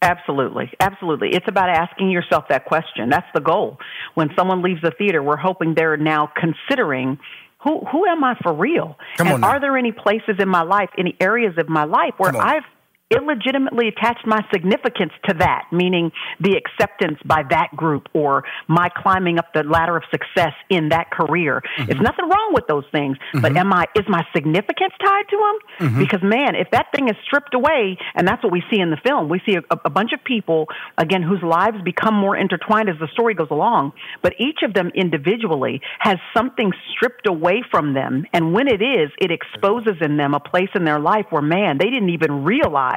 Absolutely. 0.00 0.70
Absolutely. 0.78 1.30
It's 1.32 1.48
about 1.48 1.70
asking 1.70 2.10
yourself 2.10 2.44
that 2.50 2.66
question. 2.66 3.08
That's 3.08 3.26
the 3.34 3.40
goal. 3.40 3.78
When 4.14 4.28
someone 4.36 4.62
leaves 4.62 4.82
the 4.82 4.92
theater, 4.96 5.22
we're 5.22 5.44
hoping 5.48 5.74
they're 5.74 5.96
now 5.96 6.30
considering 6.44 7.18
who 7.64 7.80
who 7.90 8.04
am 8.06 8.22
I 8.22 8.36
for 8.42 8.52
real? 8.52 8.96
Come 9.16 9.28
and 9.28 9.44
are 9.44 9.58
there 9.58 9.76
any 9.76 9.92
places 9.92 10.36
in 10.38 10.48
my 10.48 10.62
life, 10.62 10.90
any 10.98 11.16
areas 11.18 11.54
of 11.56 11.68
my 11.68 11.84
life 11.84 12.14
where 12.18 12.36
I've 12.36 12.68
illegitimately 13.10 13.88
attached 13.88 14.26
my 14.26 14.40
significance 14.52 15.12
to 15.28 15.34
that, 15.38 15.64
meaning 15.70 16.10
the 16.40 16.56
acceptance 16.56 17.18
by 17.24 17.42
that 17.50 17.68
group 17.76 18.08
or 18.14 18.44
my 18.66 18.88
climbing 18.96 19.38
up 19.38 19.52
the 19.54 19.62
ladder 19.62 19.96
of 19.96 20.02
success 20.10 20.52
in 20.70 20.88
that 20.88 21.10
career. 21.10 21.60
Mm-hmm. 21.60 21.84
There's 21.86 22.00
nothing 22.00 22.24
wrong 22.24 22.50
with 22.52 22.66
those 22.66 22.84
things, 22.92 23.18
but 23.40 23.56
am 23.56 23.72
I 23.72 23.84
is 23.94 24.04
my 24.08 24.24
significance 24.34 24.94
tied 25.04 25.28
to 25.28 25.36
them? 25.36 25.88
Mm-hmm. 25.88 26.00
Because 26.00 26.20
man, 26.22 26.54
if 26.54 26.70
that 26.72 26.86
thing 26.94 27.08
is 27.08 27.16
stripped 27.26 27.54
away, 27.54 27.98
and 28.14 28.26
that's 28.26 28.42
what 28.42 28.52
we 28.52 28.62
see 28.70 28.80
in 28.80 28.90
the 28.90 28.98
film, 29.04 29.28
we 29.28 29.40
see 29.46 29.56
a, 29.56 29.76
a 29.84 29.90
bunch 29.90 30.12
of 30.12 30.24
people 30.24 30.66
again 30.96 31.22
whose 31.22 31.42
lives 31.42 31.76
become 31.84 32.14
more 32.14 32.36
intertwined 32.36 32.88
as 32.88 32.96
the 33.00 33.08
story 33.12 33.34
goes 33.34 33.50
along, 33.50 33.92
but 34.22 34.32
each 34.38 34.60
of 34.62 34.72
them 34.72 34.90
individually 34.94 35.80
has 35.98 36.16
something 36.34 36.72
stripped 36.94 37.28
away 37.28 37.62
from 37.70 37.92
them, 37.92 38.24
and 38.32 38.54
when 38.54 38.66
it 38.66 38.80
is, 38.80 39.10
it 39.18 39.30
exposes 39.30 40.00
in 40.00 40.16
them 40.16 40.32
a 40.32 40.40
place 40.40 40.70
in 40.74 40.84
their 40.84 40.98
life 40.98 41.26
where 41.28 41.42
man, 41.42 41.76
they 41.78 41.90
didn't 41.90 42.10
even 42.10 42.44
realize 42.44 42.93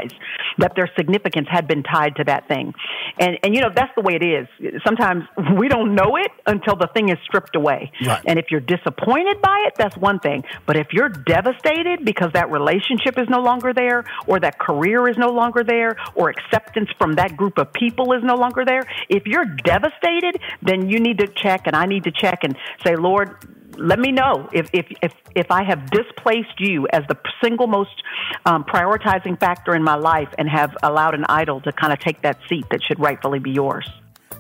that 0.58 0.74
their 0.76 0.90
significance 0.98 1.48
had 1.50 1.68
been 1.68 1.84
tied 1.84 2.16
to 2.18 2.24
that 2.26 2.48
thing. 2.48 2.74
And 3.20 3.38
and 3.44 3.56
you 3.56 3.62
know, 3.62 3.70
that's 3.74 3.94
the 3.96 4.02
way 4.02 4.16
it 4.16 4.24
is. 4.24 4.48
Sometimes 4.86 5.24
we 5.58 5.68
don't 5.68 5.96
know 5.96 6.16
it 6.18 6.32
until 6.46 6.76
the 6.76 6.90
thing 6.94 7.10
is 7.10 7.18
stripped 7.24 7.56
away. 7.56 7.92
Right. 8.06 8.22
And 8.26 8.40
if 8.40 8.46
you're 8.52 8.62
disappointed 8.62 9.42
by 9.42 9.66
it, 9.68 9.74
that's 9.78 9.98
one 9.98 10.20
thing. 10.20 10.44
But 10.66 10.78
if 10.78 10.88
you're 10.92 11.10
devastated 11.10 12.04
because 12.04 12.32
that 12.34 12.52
relationship 12.52 13.18
is 13.18 13.28
no 13.30 13.40
longer 13.40 13.74
there, 13.74 14.04
or 14.28 14.40
that 14.40 14.60
career 14.60 15.08
is 15.08 15.18
no 15.18 15.30
longer 15.30 15.64
there, 15.64 15.96
or 16.16 16.30
acceptance 16.30 16.90
from 16.98 17.14
that 17.16 17.38
group 17.38 17.58
of 17.58 17.72
people 17.74 18.14
is 18.14 18.24
no 18.24 18.36
longer 18.36 18.66
there, 18.66 18.84
if 19.10 19.26
you're 19.26 19.46
devastated, 19.46 20.40
then 20.62 20.90
you 20.90 21.00
need 21.00 21.20
to 21.20 21.28
check, 21.28 21.62
and 21.66 21.76
I 21.76 21.86
need 21.86 22.04
to 22.06 22.12
check 22.12 22.44
and 22.44 22.56
say, 22.86 22.96
Lord, 22.96 23.36
let 23.78 24.00
me 24.00 24.12
know 24.12 24.50
if 24.54 24.70
if 24.74 24.86
if, 25.02 25.14
if 25.36 25.52
I 25.52 25.64
have 25.64 25.90
displaced 25.92 26.60
you 26.60 26.88
as 26.92 27.04
the 27.08 27.18
single 27.44 27.68
most 27.68 28.04
um, 28.46 28.64
prioritizing 28.64 29.40
factor 29.40 29.76
in 29.76 29.84
my 29.84 29.96
life 29.96 30.30
and 30.38 30.50
have 30.50 30.76
allowed 30.84 31.14
an 31.14 31.26
idol 31.30 31.62
to 31.62 31.72
kind 31.72 31.94
of 31.94 32.00
take 32.00 32.22
that 32.22 32.38
seat 32.50 32.66
that 32.72 32.82
should 32.84 33.00
rightfully 33.00 33.40
be 33.40 33.52
yours. 33.52 33.90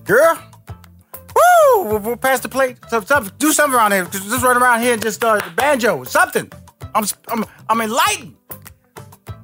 Girl, 0.05 0.37
woo! 1.35 1.83
We'll, 1.83 1.99
we'll 1.99 2.17
pass 2.17 2.39
the 2.39 2.49
plate. 2.49 2.77
So, 2.89 3.01
some- 3.01 3.29
do 3.37 3.51
something 3.53 3.75
around 3.77 3.91
here. 3.91 4.05
Just 4.05 4.43
run 4.43 4.57
around 4.57 4.81
here 4.81 4.93
and 4.93 5.01
just 5.01 5.23
uh, 5.23 5.39
banjo, 5.55 6.03
something. 6.03 6.51
I'm 6.95 7.05
I'm 7.29 7.45
I'm 7.69 7.81
enlightened. 7.81 8.35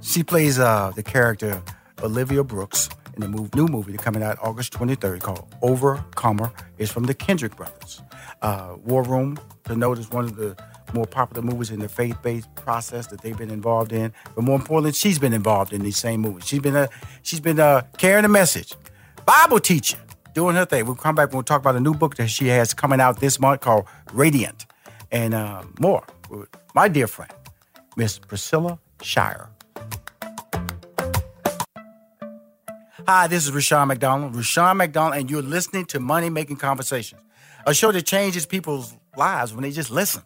She 0.02 0.24
plays 0.24 0.60
uh, 0.60 0.92
the 0.96 1.04
character 1.04 1.62
Olivia 2.02 2.44
Brooks 2.44 2.90
in 3.16 3.22
the 3.22 3.28
move, 3.28 3.54
new 3.56 3.68
movie 3.68 3.92
that's 3.92 4.04
coming 4.04 4.24
out 4.24 4.38
August 4.42 4.74
23rd 4.74 5.22
called 5.22 5.54
Overcomer. 5.62 6.52
It's 6.78 6.92
from 6.92 7.04
the 7.04 7.14
Kendrick 7.14 7.56
brothers. 7.56 8.02
Uh, 8.42 8.76
War 8.84 9.04
Room, 9.04 9.40
to 9.66 9.76
note, 9.76 10.00
is 10.00 10.10
one 10.12 10.26
of 10.26 10.36
the 10.36 10.56
more 10.94 11.06
popular 11.06 11.42
movies 11.42 11.72
in 11.72 11.80
the 11.80 11.90
faith-based 11.90 12.54
process 12.56 13.08
that 13.08 13.22
they've 13.22 13.38
been 13.38 13.50
involved 13.50 13.92
in. 13.92 14.14
But 14.36 14.44
more 14.44 14.56
importantly, 14.56 14.94
she's 14.94 15.20
been 15.20 15.34
involved 15.34 15.74
in 15.74 15.82
these 15.82 15.98
same 15.98 16.22
movies. 16.22 16.48
She's 16.48 16.60
been 16.60 16.76
uh, 16.76 16.88
she's 17.24 17.40
been 17.40 17.60
uh, 17.60 17.84
carrying 17.98 18.26
a 18.26 18.30
message. 18.30 18.74
Bible 19.26 19.60
teacher, 19.60 19.98
doing 20.34 20.56
her 20.56 20.66
thing. 20.66 20.86
We'll 20.86 20.96
come 20.96 21.16
back 21.16 21.28
and 21.30 21.36
we'll 21.36 21.44
talk 21.44 21.62
about 21.62 21.76
a 21.76 21.80
new 21.80 21.94
book 21.94 22.16
that 22.18 22.28
she 22.28 22.48
has 22.48 22.74
coming 22.74 23.00
out 23.00 23.20
this 23.20 23.40
month 23.40 23.62
called 23.62 23.86
Radiant, 24.12 24.66
and 25.12 25.34
uh, 25.34 25.64
more 25.80 26.06
my 26.74 26.88
dear 26.88 27.08
friend, 27.08 27.32
Miss 27.96 28.18
Priscilla 28.20 28.80
Shirer. 29.02 29.50
Hi, 33.06 33.28
this 33.28 33.44
is 33.44 33.52
Rushion 33.52 33.90
McDonald. 33.90 34.34
Rushion 34.34 34.78
McDonald, 34.78 35.20
and 35.20 35.30
you're 35.30 35.42
listening 35.42 35.84
to 35.88 36.00
Money 36.00 36.30
Making 36.30 36.56
Conversations, 36.56 37.22
a 37.66 37.74
show 37.74 37.92
that 37.92 38.04
changes 38.04 38.46
people's 38.46 38.96
lives 39.18 39.54
when 39.54 39.64
they 39.64 39.72
just 39.72 39.92
listen. 39.92 40.22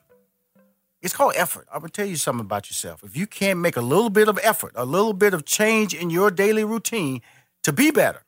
It's 1.02 1.16
called 1.16 1.34
effort. 1.36 1.68
I'm 1.74 1.80
gonna 1.80 1.90
tell 1.90 2.06
you 2.06 2.18
something 2.18 2.46
about 2.46 2.70
yourself. 2.70 3.04
If 3.04 3.18
you 3.18 3.26
can't 3.26 3.58
make 3.58 3.78
a 3.78 3.82
little 3.82 4.12
bit 4.12 4.28
of 4.28 4.38
effort, 4.44 4.74
a 4.76 4.86
little 4.86 5.14
bit 5.14 5.34
of 5.34 5.44
change 5.44 5.96
in 5.96 6.12
your 6.12 6.30
daily 6.30 6.64
routine 6.64 7.22
to 7.64 7.74
be 7.74 7.90
better, 7.90 8.22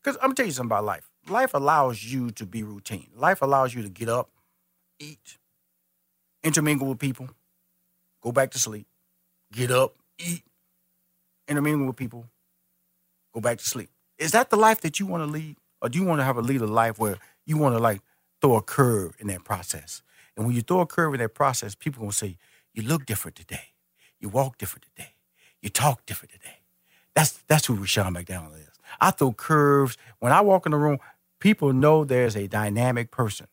because 0.00 0.16
I'm 0.18 0.28
gonna 0.28 0.34
tell 0.36 0.46
you 0.46 0.52
something 0.52 0.68
about 0.68 0.84
life. 0.84 1.10
Life 1.28 1.52
allows 1.52 2.04
you 2.04 2.30
to 2.30 2.46
be 2.46 2.62
routine. 2.62 3.08
Life 3.16 3.42
allows 3.42 3.74
you 3.74 3.82
to 3.82 3.88
get 3.88 4.08
up, 4.08 4.30
eat, 5.00 5.38
intermingle 6.44 6.86
with 6.86 7.00
people, 7.00 7.28
go 8.20 8.30
back 8.30 8.52
to 8.52 8.60
sleep, 8.60 8.86
get 9.50 9.72
up, 9.72 9.96
eat, 10.20 10.44
intermingle 11.48 11.88
with 11.88 11.96
people, 11.96 12.28
go 13.32 13.40
back 13.40 13.58
to 13.58 13.64
sleep. 13.64 13.90
Is 14.18 14.32
that 14.32 14.50
the 14.50 14.56
life 14.56 14.80
that 14.82 15.00
you 15.00 15.06
want 15.06 15.22
to 15.24 15.30
lead? 15.30 15.56
Or 15.80 15.88
do 15.88 15.98
you 15.98 16.04
want 16.04 16.20
to 16.20 16.24
have 16.24 16.36
a 16.36 16.40
lead 16.40 16.60
a 16.60 16.66
life 16.66 16.98
where 16.98 17.18
you 17.44 17.58
want 17.58 17.74
to 17.74 17.80
like 17.80 18.00
throw 18.40 18.56
a 18.56 18.62
curve 18.62 19.16
in 19.18 19.26
that 19.28 19.44
process? 19.44 20.02
And 20.36 20.46
when 20.46 20.54
you 20.54 20.62
throw 20.62 20.80
a 20.80 20.86
curve 20.86 21.14
in 21.14 21.20
that 21.20 21.34
process, 21.34 21.74
people 21.74 22.00
gonna 22.00 22.12
say, 22.12 22.38
you 22.72 22.82
look 22.82 23.04
different 23.04 23.36
today. 23.36 23.72
You 24.20 24.28
walk 24.28 24.58
different 24.58 24.86
today. 24.94 25.14
You 25.60 25.68
talk 25.68 26.06
different 26.06 26.32
today. 26.32 26.60
That's 27.14 27.32
that's 27.48 27.66
who 27.66 27.74
Rushion 27.74 28.12
McDonald 28.12 28.54
is. 28.54 28.70
I 29.00 29.10
throw 29.10 29.32
curves. 29.32 29.96
When 30.20 30.32
I 30.32 30.40
walk 30.40 30.66
in 30.66 30.72
the 30.72 30.78
room, 30.78 30.98
people 31.40 31.72
know 31.72 32.04
there's 32.04 32.36
a 32.36 32.46
dynamic 32.46 33.10
person. 33.10 33.48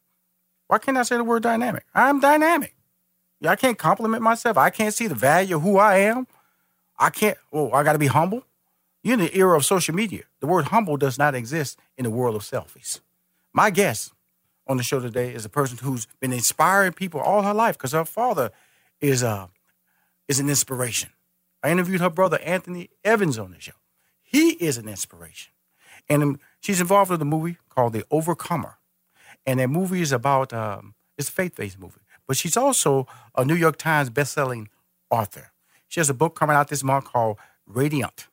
Why 0.68 0.78
can't 0.78 0.98
I 0.98 1.04
say 1.04 1.18
the 1.18 1.24
word 1.24 1.44
dynamic? 1.44 1.86
I'm 1.96 2.20
dynamic. 2.20 2.76
Yeah, 3.42 3.52
I 3.52 3.56
can't 3.56 3.78
compliment 3.78 4.22
myself. 4.22 4.58
I 4.58 4.70
can't 4.70 4.94
see 4.94 5.08
the 5.08 5.16
value 5.16 5.56
of 5.56 5.62
who 5.64 5.78
I 5.78 5.98
am. 5.98 6.28
I 6.98 7.10
can't, 7.10 7.38
well, 7.52 7.74
I 7.74 7.84
got 7.84 7.94
to 7.94 8.00
be 8.00 8.08
humble. 8.08 8.44
You're 9.04 9.14
in 9.14 9.20
the 9.20 9.36
era 9.36 9.56
of 9.56 9.66
social 9.66 9.96
media. 9.96 10.24
The 10.40 10.48
word 10.48 10.66
humble 10.66 10.98
does 10.98 11.18
not 11.18 11.36
exist 11.36 11.80
in 11.98 12.04
the 12.04 12.10
world 12.10 12.36
of 12.36 12.42
selfies. 12.42 13.00
My 13.54 13.70
guest 13.70 14.14
on 14.68 14.78
the 14.78 14.84
show 14.84 15.00
today 15.00 15.34
is 15.34 15.46
a 15.46 15.50
person 15.50 15.78
who's 15.82 16.08
been 16.20 16.34
inspiring 16.34 16.94
people 16.94 17.20
all 17.20 17.42
her 17.44 17.54
life 17.54 17.78
because 17.78 17.94
her 17.94 18.06
father 18.06 18.52
is, 19.00 19.24
uh, 19.24 19.48
is 20.28 20.40
an 20.40 20.50
inspiration. 20.50 21.10
I 21.64 21.72
interviewed 21.72 22.02
her 22.02 22.10
brother, 22.10 22.40
Anthony 22.44 22.90
Evans, 23.04 23.40
on 23.40 23.52
the 23.52 23.60
show. 23.60 23.74
He 24.22 24.52
is 24.52 24.78
an 24.78 24.88
inspiration. 24.88 25.52
And 26.08 26.24
um, 26.24 26.40
she's 26.60 26.82
involved 26.82 27.12
with 27.12 27.22
a 27.22 27.26
movie 27.26 27.58
called 27.70 27.94
The 27.94 28.06
Overcomer. 28.12 28.78
And 29.46 29.60
that 29.60 29.70
movie 29.70 30.02
is 30.02 30.12
about, 30.12 30.54
um, 30.54 30.94
it's 31.18 31.30
a 31.30 31.32
faith 31.32 31.56
based 31.56 31.80
movie. 31.80 32.02
But 32.28 32.38
she's 32.38 32.56
also 32.56 33.08
a 33.36 33.44
New 33.44 33.56
York 33.56 33.78
Times 33.78 34.10
bestselling 34.10 34.68
author. 35.10 35.52
She 35.88 36.00
has 36.00 36.10
a 36.10 36.14
book 36.14 36.36
coming 36.36 36.56
out 36.56 36.68
this 36.68 36.84
month 36.84 37.06
called 37.06 37.38
Radiant. 37.66 38.28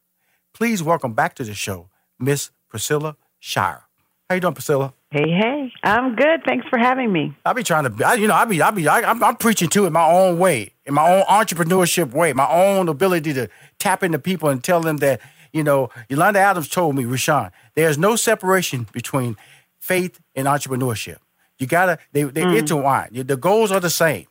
Please 0.57 0.83
welcome 0.83 1.13
back 1.13 1.35
to 1.35 1.45
the 1.45 1.53
show, 1.53 1.91
Miss 2.19 2.51
Priscilla 2.71 3.19
Shirer. 3.39 3.85
How 4.27 4.37
you 4.37 4.41
doing, 4.41 4.55
Priscilla? 4.55 4.95
Hey, 5.11 5.31
hey, 5.31 5.71
I'm 5.83 6.17
good. 6.17 6.45
Thanks 6.47 6.67
for 6.69 6.79
having 6.79 7.13
me. 7.13 7.37
I'll 7.45 7.53
be 7.53 7.63
trying 7.63 7.85
to, 7.85 7.91
be, 7.91 8.03
I, 8.03 8.15
you 8.15 8.27
know, 8.27 8.33
I 8.33 8.47
be, 8.47 8.63
I 8.63 8.71
be, 8.71 8.89
I, 8.89 9.03
I'm, 9.03 9.23
I'm 9.23 9.37
preaching 9.37 9.69
to 9.69 9.85
it 9.85 9.91
my 9.91 10.11
own 10.11 10.39
way, 10.39 10.73
in 10.87 10.95
my 10.95 11.13
own 11.13 11.25
entrepreneurship 11.25 12.15
way, 12.15 12.33
my 12.33 12.49
own 12.49 12.89
ability 12.89 13.35
to 13.35 13.49
tap 13.79 14.03
into 14.03 14.19
people 14.19 14.49
and 14.49 14.65
tell 14.65 14.81
them 14.81 14.97
that, 14.97 15.21
you 15.53 15.63
know, 15.63 15.91
Yolanda 16.09 16.39
Adams 16.39 16.71
told 16.71 16.97
me, 16.97 17.05
Rushion, 17.05 17.51
there's 17.75 17.99
no 17.99 18.17
separation 18.17 18.87
between 18.93 19.37
faith 19.79 20.19
and 20.35 20.47
entrepreneurship. 20.47 21.19
You 21.59 21.67
gotta, 21.67 21.99
they, 22.13 22.23
they 22.23 22.45
hmm. 22.45 22.57
intertwine. 22.57 23.11
The 23.13 23.37
goals 23.37 23.71
are 23.71 23.81
the 23.81 23.91
same, 23.91 24.25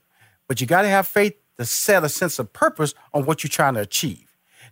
but 0.48 0.60
you 0.60 0.65
gotta 0.65 0.88
have 0.88 1.08
faith 1.08 1.36
to 1.60 1.65
set 1.65 2.03
a 2.03 2.10
sense 2.10 2.39
of 2.39 2.51
purpose 2.51 2.96
on 3.13 3.27
what 3.27 3.44
you're 3.44 3.50
trying 3.50 3.75
to 3.75 3.82
achieve. 3.82 4.25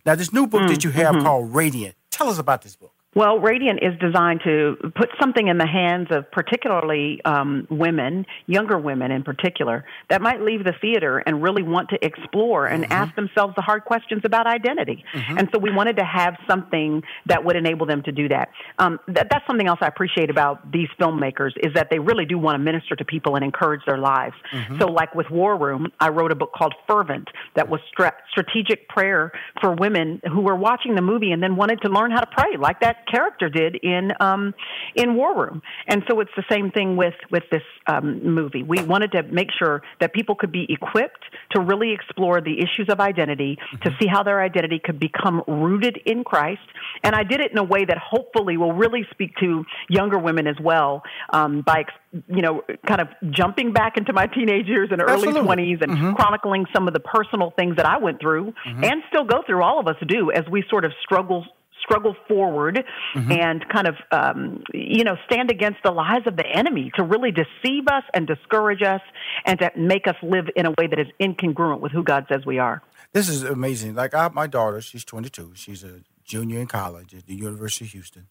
Now, 0.06 0.14
this 0.14 0.32
new 0.32 0.46
book 0.46 0.68
that 0.68 0.80
mm, 0.80 0.84
you 0.84 0.90
have 0.90 1.14
mm-hmm. 1.14 1.24
called 1.24 1.54
Radiant, 1.54 1.94
tell 2.10 2.28
us 2.28 2.38
about 2.38 2.62
this 2.62 2.76
book. 2.76 2.93
Well, 3.14 3.38
Radiant 3.38 3.80
is 3.82 3.98
designed 4.00 4.40
to 4.44 4.76
put 4.96 5.10
something 5.20 5.46
in 5.46 5.58
the 5.58 5.66
hands 5.66 6.08
of 6.10 6.30
particularly 6.32 7.20
um, 7.24 7.66
women, 7.70 8.26
younger 8.46 8.78
women 8.78 9.10
in 9.12 9.22
particular, 9.22 9.84
that 10.10 10.20
might 10.20 10.40
leave 10.40 10.64
the 10.64 10.74
theater 10.80 11.18
and 11.18 11.42
really 11.42 11.62
want 11.62 11.90
to 11.90 12.04
explore 12.04 12.66
and 12.66 12.90
ask 12.92 13.14
themselves 13.14 13.54
the 13.54 13.62
hard 13.62 13.84
questions 13.84 14.22
about 14.24 14.46
identity. 14.46 15.04
And 15.38 15.48
so 15.52 15.58
we 15.58 15.70
wanted 15.72 15.96
to 15.98 16.04
have 16.04 16.34
something 16.48 17.02
that 17.26 17.44
would 17.44 17.56
enable 17.56 17.86
them 17.86 18.02
to 18.02 18.12
do 18.12 18.28
that. 18.28 18.50
Um, 18.78 18.98
that 19.08 19.28
that's 19.30 19.46
something 19.46 19.66
else 19.66 19.78
I 19.80 19.86
appreciate 19.86 20.30
about 20.30 20.72
these 20.72 20.88
filmmakers 21.00 21.52
is 21.62 21.72
that 21.74 21.88
they 21.90 21.98
really 22.00 22.24
do 22.24 22.36
want 22.38 22.56
to 22.56 22.58
minister 22.58 22.96
to 22.96 23.04
people 23.04 23.36
and 23.36 23.44
encourage 23.44 23.82
their 23.86 23.98
lives. 23.98 24.34
So, 24.78 24.86
like 24.86 25.14
with 25.14 25.30
War 25.30 25.56
Room, 25.56 25.92
I 26.00 26.08
wrote 26.08 26.32
a 26.32 26.34
book 26.34 26.52
called 26.52 26.74
Fervent 26.88 27.28
that 27.54 27.68
was 27.68 27.80
stra- 27.92 28.14
strategic 28.30 28.88
prayer 28.88 29.32
for 29.60 29.72
women 29.74 30.20
who 30.32 30.40
were 30.40 30.56
watching 30.56 30.94
the 30.96 31.02
movie 31.02 31.30
and 31.30 31.42
then 31.42 31.56
wanted 31.56 31.80
to 31.82 31.88
learn 31.88 32.10
how 32.10 32.20
to 32.20 32.26
pray, 32.26 32.56
like 32.58 32.80
that 32.80 33.03
character 33.06 33.48
did 33.48 33.76
in 33.76 34.12
um, 34.20 34.54
in 34.94 35.14
War 35.14 35.36
Room. 35.36 35.62
And 35.86 36.02
so 36.08 36.20
it's 36.20 36.30
the 36.36 36.44
same 36.50 36.70
thing 36.70 36.96
with 36.96 37.14
with 37.30 37.44
this 37.50 37.62
um, 37.86 38.24
movie. 38.24 38.62
We 38.62 38.82
wanted 38.82 39.12
to 39.12 39.22
make 39.22 39.48
sure 39.58 39.82
that 40.00 40.12
people 40.12 40.34
could 40.34 40.52
be 40.52 40.66
equipped 40.68 41.24
to 41.52 41.60
really 41.60 41.92
explore 41.92 42.40
the 42.40 42.58
issues 42.58 42.88
of 42.88 43.00
identity, 43.00 43.58
to 43.82 43.90
see 44.00 44.06
how 44.06 44.22
their 44.22 44.40
identity 44.40 44.80
could 44.82 44.98
become 44.98 45.42
rooted 45.46 45.98
in 46.06 46.24
Christ. 46.24 46.62
And 47.02 47.14
I 47.14 47.22
did 47.22 47.40
it 47.40 47.52
in 47.52 47.58
a 47.58 47.64
way 47.64 47.84
that 47.84 47.98
hopefully 47.98 48.56
will 48.56 48.72
really 48.72 49.06
speak 49.10 49.36
to 49.40 49.64
younger 49.88 50.18
women 50.18 50.46
as 50.46 50.56
well 50.62 51.02
um, 51.30 51.62
by 51.62 51.84
you 52.28 52.42
know 52.42 52.62
kind 52.86 53.00
of 53.00 53.08
jumping 53.30 53.72
back 53.72 53.96
into 53.96 54.12
my 54.12 54.26
teenage 54.26 54.66
years 54.66 54.88
and 54.92 55.00
early 55.00 55.28
Absolutely. 55.28 55.42
twenties 55.42 55.78
and 55.80 56.16
chronicling 56.16 56.66
some 56.74 56.86
of 56.88 56.94
the 56.94 57.00
personal 57.00 57.52
things 57.56 57.76
that 57.76 57.86
I 57.86 57.98
went 57.98 58.20
through 58.20 58.52
and 58.64 59.02
still 59.08 59.24
go 59.24 59.42
through. 59.46 59.62
All 59.62 59.80
of 59.80 59.86
us 59.86 59.96
do 60.06 60.30
as 60.30 60.44
we 60.50 60.64
sort 60.68 60.84
of 60.84 60.92
struggle 61.02 61.46
struggle 61.84 62.16
forward 62.26 62.84
mm-hmm. 63.14 63.32
and 63.32 63.68
kind 63.68 63.86
of, 63.86 63.94
um, 64.10 64.62
you 64.72 65.04
know, 65.04 65.16
stand 65.26 65.50
against 65.50 65.78
the 65.84 65.90
lies 65.90 66.22
of 66.26 66.36
the 66.36 66.46
enemy 66.46 66.90
to 66.96 67.02
really 67.02 67.30
deceive 67.30 67.86
us 67.88 68.02
and 68.12 68.26
discourage 68.26 68.82
us 68.82 69.00
and 69.44 69.58
to 69.60 69.70
make 69.76 70.06
us 70.06 70.16
live 70.22 70.46
in 70.56 70.66
a 70.66 70.70
way 70.70 70.86
that 70.88 70.98
is 70.98 71.06
incongruent 71.20 71.80
with 71.80 71.92
who 71.92 72.02
God 72.02 72.26
says 72.28 72.44
we 72.46 72.58
are. 72.58 72.82
This 73.12 73.28
is 73.28 73.42
amazing. 73.42 73.94
Like 73.94 74.14
I, 74.14 74.28
my 74.28 74.46
daughter, 74.46 74.80
she's 74.80 75.04
22. 75.04 75.52
She's 75.54 75.84
a 75.84 76.00
junior 76.24 76.60
in 76.60 76.66
college 76.66 77.14
at 77.14 77.26
the 77.26 77.34
University 77.34 77.84
of 77.84 77.90
Houston, 77.92 78.26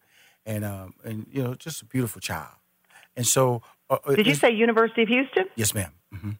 and 0.46 0.66
um, 0.66 0.94
and 1.06 1.26
you 1.32 1.42
know, 1.42 1.56
just 1.56 1.82
a 1.82 1.86
beautiful 1.86 2.20
child. 2.20 2.56
And 3.16 3.26
so, 3.26 3.62
uh, 3.90 3.98
uh 4.06 4.16
did 4.16 4.28
you 4.28 4.36
say 4.36 4.52
University 4.52 5.04
of 5.04 5.08
Houston? 5.08 5.46
Yes, 5.56 5.74
madam 5.74 5.94
mm-hmm. 6.14 6.32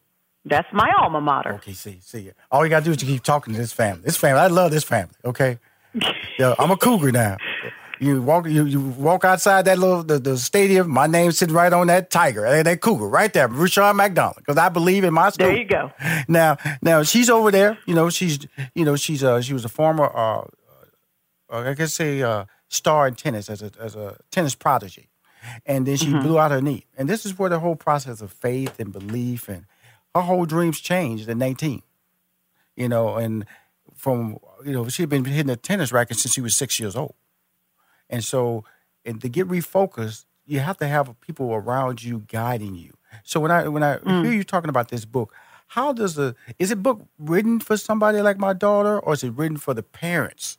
That's 0.44 0.68
my 0.72 0.92
alma 0.98 1.22
mater. 1.22 1.54
Okay, 1.54 1.72
see, 1.72 2.00
see. 2.02 2.30
All 2.50 2.64
you 2.64 2.70
gotta 2.70 2.84
do 2.84 2.90
is 2.90 3.02
you 3.02 3.08
keep 3.08 3.22
talking 3.22 3.54
to 3.54 3.58
this 3.58 3.72
family. 3.72 4.02
This 4.04 4.18
family, 4.18 4.40
I 4.40 4.48
love 4.48 4.70
this 4.70 4.84
family. 4.84 5.14
Okay, 5.24 5.58
yeah, 6.38 6.54
I'm 6.58 6.70
a 6.70 6.76
cougar 6.76 7.12
now. 7.12 7.36
You 8.00 8.20
walk, 8.20 8.46
you, 8.46 8.64
you 8.64 8.80
walk 8.80 9.24
outside 9.24 9.64
that 9.66 9.78
little 9.78 10.02
the, 10.02 10.18
the 10.18 10.36
stadium. 10.36 10.90
My 10.90 11.06
name's 11.06 11.38
sitting 11.38 11.54
right 11.54 11.72
on 11.72 11.86
that 11.86 12.10
tiger, 12.10 12.42
that, 12.42 12.64
that 12.64 12.80
cougar, 12.80 13.08
right 13.08 13.32
there, 13.32 13.48
Rushion 13.48 13.96
McDonald. 13.96 14.36
Because 14.36 14.56
I 14.56 14.68
believe 14.68 15.04
in 15.04 15.14
my 15.14 15.30
school. 15.30 15.46
There 15.46 15.56
you 15.56 15.64
go. 15.64 15.92
Now, 16.28 16.56
now 16.82 17.02
she's 17.02 17.30
over 17.30 17.50
there. 17.50 17.78
You 17.86 17.94
know, 17.94 18.10
she's, 18.10 18.46
you 18.74 18.84
know, 18.84 18.96
she's, 18.96 19.22
uh, 19.22 19.40
she 19.40 19.52
was 19.52 19.64
a 19.64 19.68
former, 19.68 20.04
uh, 20.04 20.44
uh, 21.50 21.60
I 21.60 21.74
guess 21.74 21.94
say, 21.94 22.20
uh, 22.20 22.46
star 22.68 23.06
in 23.06 23.14
tennis 23.14 23.48
as 23.48 23.62
a 23.62 23.70
as 23.80 23.94
a 23.94 24.18
tennis 24.30 24.54
prodigy, 24.54 25.08
and 25.64 25.86
then 25.86 25.96
she 25.96 26.06
mm-hmm. 26.06 26.20
blew 26.20 26.38
out 26.38 26.50
her 26.50 26.60
knee. 26.60 26.86
And 26.96 27.08
this 27.08 27.24
is 27.24 27.38
where 27.38 27.50
the 27.50 27.60
whole 27.60 27.76
process 27.76 28.20
of 28.20 28.32
faith 28.32 28.80
and 28.80 28.92
belief 28.92 29.48
and 29.48 29.66
her 30.14 30.22
whole 30.22 30.46
dreams 30.46 30.80
changed 30.80 31.28
at 31.28 31.36
19. 31.36 31.82
You 32.76 32.88
know, 32.88 33.16
and 33.16 33.46
from 34.04 34.38
you 34.64 34.72
know 34.72 34.86
she'd 34.88 35.08
been 35.08 35.24
hitting 35.24 35.50
a 35.50 35.56
tennis 35.56 35.90
racket 35.90 36.18
since 36.18 36.34
she 36.34 36.42
was 36.42 36.54
six 36.54 36.78
years 36.78 36.94
old, 36.94 37.14
and 38.10 38.22
so 38.22 38.64
and 39.06 39.18
to 39.22 39.28
get 39.30 39.48
refocused, 39.48 40.26
you 40.44 40.60
have 40.60 40.76
to 40.76 40.86
have 40.86 41.18
people 41.20 41.54
around 41.54 42.04
you 42.04 42.22
guiding 42.28 42.74
you. 42.74 42.92
So 43.24 43.40
when 43.40 43.50
I 43.50 43.66
when 43.66 43.82
I 43.82 43.96
mm. 43.96 44.24
hear 44.24 44.34
you 44.34 44.44
talking 44.44 44.68
about 44.68 44.88
this 44.88 45.06
book, 45.06 45.32
how 45.68 45.94
does 45.94 46.16
the 46.16 46.36
is 46.58 46.70
it 46.70 46.82
book 46.82 47.06
written 47.18 47.60
for 47.60 47.78
somebody 47.78 48.20
like 48.20 48.38
my 48.38 48.52
daughter, 48.52 49.00
or 49.00 49.14
is 49.14 49.24
it 49.24 49.32
written 49.32 49.56
for 49.56 49.72
the 49.72 49.82
parents? 49.82 50.58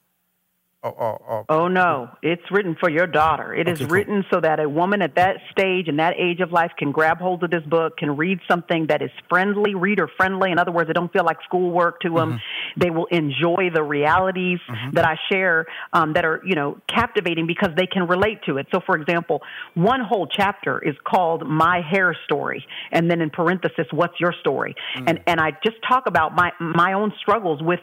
Oh 1.50 1.68
no, 1.68 2.10
it's 2.22 2.44
written 2.52 2.76
for 2.80 2.90
your 2.90 3.08
daughter. 3.08 3.54
It 3.54 3.68
okay, 3.68 3.84
is 3.84 3.90
written 3.90 4.22
cool. 4.22 4.40
so 4.40 4.42
that 4.42 4.60
a 4.60 4.70
woman 4.70 5.02
at 5.02 5.16
that 5.16 5.38
stage 5.52 5.88
and 5.88 6.00
that 6.00 6.14
age 6.18 6.42
of 6.42 6.52
life 6.52 6.72
can 6.78 6.92
grab 6.92 7.18
hold 7.18 7.44
of 7.44 7.50
this 7.50 7.64
book, 7.64 7.98
can 7.98 8.16
read 8.16 8.40
something 8.48 8.88
that 8.88 9.02
is 9.02 9.10
friendly, 9.28 9.74
reader 9.74 10.08
friendly. 10.16 10.52
In 10.52 10.60
other 10.60 10.72
words, 10.72 10.90
it 10.90 10.94
don't 10.94 11.12
feel 11.12 11.26
like 11.26 11.38
schoolwork 11.44 12.02
to 12.02 12.10
them. 12.10 12.34
Mm-hmm. 12.34 12.80
They 12.80 12.90
will 12.92 13.08
enjoy 13.08 13.70
the 13.74 13.82
realities 13.82 14.60
mm-hmm. 14.70 14.92
that 14.92 15.06
I 15.06 15.16
share 15.32 15.66
um, 15.92 16.14
that 16.14 16.24
are 16.24 16.42
you 16.46 16.56
know 16.56 16.78
captivating 16.88 17.48
because 17.48 17.70
they 17.76 17.88
can 17.88 18.08
relate 18.08 18.44
to 18.46 18.58
it. 18.58 18.68
So, 18.72 18.80
for 18.86 18.96
example, 18.96 19.42
one 19.74 20.02
whole 20.02 20.28
chapter 20.28 20.80
is 20.80 20.96
called 21.04 21.48
"My 21.48 21.82
Hair 21.82 22.16
Story," 22.26 22.66
and 22.92 23.10
then 23.10 23.22
in 23.22 23.32
parenthesis, 23.32 23.88
"What's 23.92 24.20
your 24.20 24.34
story?" 24.40 24.76
Mm-hmm. 24.98 25.08
And 25.08 25.20
and 25.26 25.40
I 25.40 25.52
just 25.64 25.78
talk 25.88 26.04
about 26.06 26.36
my 26.36 26.52
my 26.60 26.94
own 26.94 27.12
struggles 27.20 27.62
with 27.64 27.80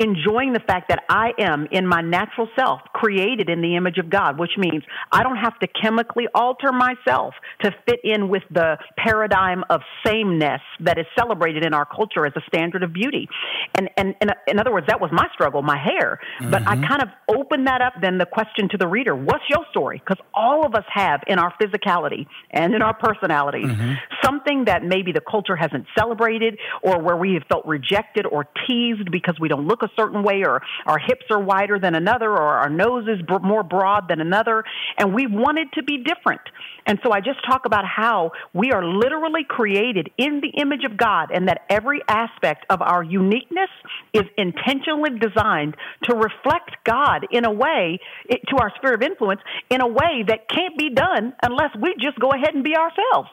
enjoying 0.00 0.54
the 0.54 0.60
fact 0.60 0.88
that 0.88 1.04
I 1.10 1.32
am 1.38 1.68
in 1.70 1.86
my 1.86 2.00
natural 2.00 2.48
self 2.58 2.80
created 2.94 3.50
in 3.50 3.60
the 3.60 3.76
image 3.76 3.98
of 3.98 4.08
God, 4.08 4.38
which 4.38 4.52
means 4.56 4.82
I 5.12 5.22
don't 5.22 5.36
have 5.36 5.58
to 5.58 5.68
chemically 5.68 6.26
alter 6.34 6.72
myself 6.72 7.34
to 7.62 7.70
fit 7.86 8.00
in 8.02 8.30
with 8.30 8.42
the 8.50 8.78
paradigm 8.96 9.62
of 9.68 9.82
sameness 10.04 10.62
that 10.80 10.98
is 10.98 11.04
celebrated 11.18 11.64
in 11.66 11.74
our 11.74 11.84
culture 11.84 12.24
as 12.24 12.32
a 12.34 12.40
standard 12.48 12.82
of 12.82 12.94
beauty. 12.94 13.28
And, 13.76 13.90
and, 13.98 14.14
and 14.22 14.32
in 14.48 14.58
other 14.58 14.72
words, 14.72 14.86
that 14.88 15.00
was 15.00 15.10
my 15.12 15.28
struggle, 15.34 15.60
my 15.60 15.76
hair. 15.76 16.18
Mm-hmm. 16.40 16.50
But 16.50 16.62
I 16.66 16.76
mm-hmm. 16.76 16.84
kind 16.84 17.02
of 17.02 17.08
opened 17.28 17.66
that 17.66 17.82
up 17.82 17.92
then 18.00 18.16
the 18.16 18.26
question 18.26 18.70
to 18.70 18.78
the 18.78 18.88
reader, 18.88 19.14
what's 19.14 19.44
your 19.50 19.66
story? 19.70 20.02
Because 20.02 20.22
all 20.32 20.64
of 20.64 20.74
us 20.74 20.84
have 20.92 21.20
in 21.26 21.38
our 21.38 21.52
physicality 21.60 22.26
and 22.50 22.74
in 22.74 22.80
our 22.80 22.94
personality 22.94 23.64
mm-hmm. 23.64 23.94
something 24.24 24.64
that 24.64 24.82
maybe 24.82 25.12
the 25.12 25.20
culture 25.20 25.56
hasn't 25.56 25.84
celebrated 25.98 26.58
or 26.82 27.02
where 27.02 27.16
we 27.16 27.34
have 27.34 27.42
felt 27.50 27.66
rejected 27.66 28.24
or 28.24 28.48
teased 28.66 29.10
because 29.10 29.36
we 29.38 29.48
don't 29.48 29.66
look 29.66 29.82
a 29.82 29.89
certain 29.96 30.22
way 30.22 30.42
or 30.44 30.62
our 30.86 30.98
hips 30.98 31.26
are 31.30 31.40
wider 31.40 31.78
than 31.78 31.94
another 31.94 32.30
or 32.30 32.42
our 32.42 32.70
nose 32.70 33.06
is 33.08 33.20
b- 33.26 33.38
more 33.42 33.62
broad 33.62 34.08
than 34.08 34.20
another. 34.20 34.64
And 34.98 35.14
we 35.14 35.26
wanted 35.26 35.72
to 35.74 35.82
be 35.82 36.04
different. 36.04 36.42
And 36.86 36.98
so 37.04 37.12
I 37.12 37.20
just 37.20 37.38
talk 37.46 37.66
about 37.66 37.84
how 37.84 38.32
we 38.52 38.72
are 38.72 38.84
literally 38.84 39.44
created 39.48 40.10
in 40.16 40.40
the 40.40 40.60
image 40.60 40.84
of 40.84 40.96
God 40.96 41.30
and 41.32 41.48
that 41.48 41.62
every 41.68 42.00
aspect 42.08 42.66
of 42.70 42.82
our 42.82 43.02
uniqueness 43.02 43.70
is 44.12 44.24
intentionally 44.36 45.18
designed 45.18 45.76
to 46.04 46.16
reflect 46.16 46.70
God 46.84 47.26
in 47.30 47.44
a 47.44 47.52
way, 47.52 47.98
it, 48.26 48.40
to 48.48 48.56
our 48.60 48.72
sphere 48.76 48.94
of 48.94 49.02
influence, 49.02 49.40
in 49.68 49.80
a 49.80 49.86
way 49.86 50.24
that 50.26 50.48
can't 50.48 50.76
be 50.78 50.90
done 50.90 51.34
unless 51.42 51.70
we 51.80 51.94
just 52.00 52.18
go 52.18 52.30
ahead 52.30 52.54
and 52.54 52.64
be 52.64 52.74
ourselves. 52.76 53.30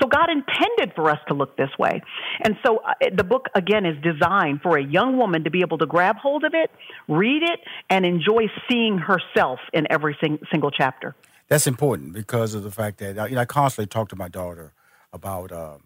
So 0.00 0.08
God 0.08 0.30
intended 0.30 0.94
for 0.94 1.10
us 1.10 1.18
to 1.28 1.34
look 1.34 1.56
this 1.56 1.70
way. 1.78 2.02
And 2.40 2.56
so 2.64 2.78
uh, 2.78 2.94
the 3.14 3.24
book, 3.24 3.48
again, 3.54 3.84
is 3.84 3.96
designed 4.02 4.62
for 4.62 4.78
a 4.78 4.82
young 4.82 5.18
woman 5.18 5.44
to 5.44 5.50
be 5.50 5.60
able 5.60 5.78
to 5.78 5.86
grab 5.86 6.16
hold 6.16 6.44
of 6.44 6.54
it, 6.54 6.70
read 7.06 7.42
it, 7.42 7.60
and 7.90 8.06
enjoy 8.06 8.46
seeing 8.68 8.98
herself 8.98 9.58
in 9.72 9.86
every 9.90 10.16
sing- 10.20 10.38
single 10.50 10.70
chapter. 10.70 11.14
That's 11.48 11.66
important 11.66 12.12
because 12.12 12.54
of 12.54 12.62
the 12.62 12.70
fact 12.70 12.98
that 12.98 13.18
uh, 13.18 13.24
you 13.26 13.34
know, 13.34 13.42
I 13.42 13.44
constantly 13.44 13.88
talk 13.88 14.08
to 14.10 14.16
my 14.16 14.28
daughter 14.28 14.72
about 15.12 15.52
uh, 15.52 15.78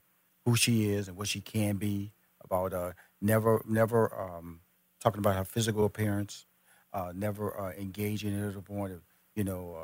who 0.45 0.55
she 0.55 0.91
is 0.91 1.09
and 1.09 1.17
what 1.17 1.29
she 1.29 1.41
can 1.41 1.77
be, 1.77 2.13
about 2.43 2.73
uh, 2.75 2.93
never, 3.21 3.63
never 3.67 4.15
um, 4.21 4.61
talking 5.01 5.19
about 5.19 5.35
her 5.35 5.45
physical 5.45 5.87
appearance, 5.87 6.45
uh, 6.93 7.13
never 7.15 7.59
uh, 7.59 7.73
engaging 7.73 8.39
her 8.39 8.51
to 8.51 8.57
the 8.57 8.63
point 8.63 8.93
of, 8.93 9.01
you 9.35 9.43
know, 9.43 9.77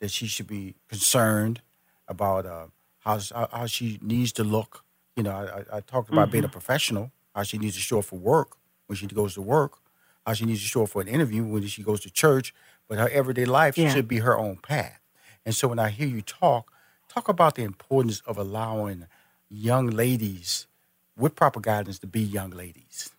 that 0.00 0.10
she 0.10 0.26
should 0.26 0.46
be 0.46 0.74
concerned 0.88 1.60
about 2.08 2.70
how, 3.08 3.48
how 3.50 3.66
she 3.66 3.98
needs 4.02 4.32
to 4.32 4.44
look. 4.44 4.84
You 5.16 5.22
know, 5.22 5.30
I, 5.30 5.78
I 5.78 5.80
talked 5.80 6.10
about 6.10 6.26
mm-hmm. 6.26 6.32
being 6.32 6.44
a 6.44 6.46
mm-hmm. 6.46 6.52
professional, 6.52 7.12
how 7.34 7.42
she 7.42 7.58
needs 7.58 7.74
to 7.74 7.80
show 7.80 7.98
up 7.98 8.04
for 8.04 8.18
work 8.18 8.56
when 8.86 8.96
she 8.96 9.06
goes 9.06 9.34
to 9.34 9.42
work, 9.42 9.78
how 10.26 10.32
she 10.34 10.44
needs 10.44 10.60
to 10.60 10.66
show 10.66 10.82
up 10.84 10.90
for 10.90 11.02
an 11.02 11.08
interview 11.08 11.44
when 11.44 11.66
she 11.66 11.82
goes 11.82 12.00
to 12.00 12.10
church, 12.10 12.54
but 12.88 12.98
her 12.98 13.08
everyday 13.08 13.44
life 13.44 13.76
yeah. 13.76 13.92
should 13.92 14.08
be 14.08 14.18
her 14.18 14.36
own 14.38 14.56
path. 14.56 15.00
And 15.44 15.54
so 15.54 15.68
when 15.68 15.78
I 15.78 15.90
hear 15.90 16.06
you 16.06 16.22
talk, 16.22 16.72
talk 17.08 17.28
about 17.28 17.54
the 17.54 17.64
importance 17.64 18.20
of 18.26 18.36
allowing 18.38 19.06
young 19.48 19.88
ladies 19.88 20.66
with 21.16 21.34
proper 21.34 21.60
guidance 21.60 21.98
to 22.00 22.06
be 22.06 22.20
young 22.20 22.50
ladies. 22.50 23.10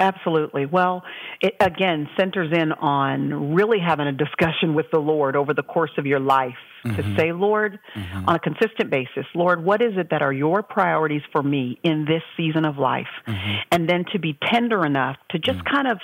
Absolutely. 0.00 0.64
Well, 0.64 1.02
it 1.42 1.54
again 1.60 2.08
centers 2.18 2.50
in 2.52 2.72
on 2.72 3.54
really 3.54 3.78
having 3.78 4.06
a 4.06 4.12
discussion 4.12 4.74
with 4.74 4.86
the 4.90 4.98
Lord 4.98 5.36
over 5.36 5.52
the 5.52 5.62
course 5.62 5.90
of 5.98 6.06
your 6.06 6.18
life 6.18 6.56
mm-hmm. 6.84 6.96
to 6.96 7.16
say, 7.16 7.32
Lord, 7.32 7.78
mm-hmm. 7.94 8.26
on 8.26 8.36
a 8.36 8.38
consistent 8.38 8.90
basis, 8.90 9.26
Lord, 9.34 9.62
what 9.62 9.82
is 9.82 9.92
it 9.96 10.08
that 10.10 10.22
are 10.22 10.32
your 10.32 10.62
priorities 10.62 11.20
for 11.32 11.42
me 11.42 11.78
in 11.84 12.06
this 12.06 12.22
season 12.34 12.64
of 12.64 12.78
life? 12.78 13.06
Mm-hmm. 13.26 13.56
And 13.70 13.88
then 13.88 14.06
to 14.12 14.18
be 14.18 14.38
tender 14.50 14.86
enough 14.86 15.16
to 15.32 15.38
just 15.38 15.58
mm. 15.58 15.70
kind 15.70 15.86
of 15.86 15.98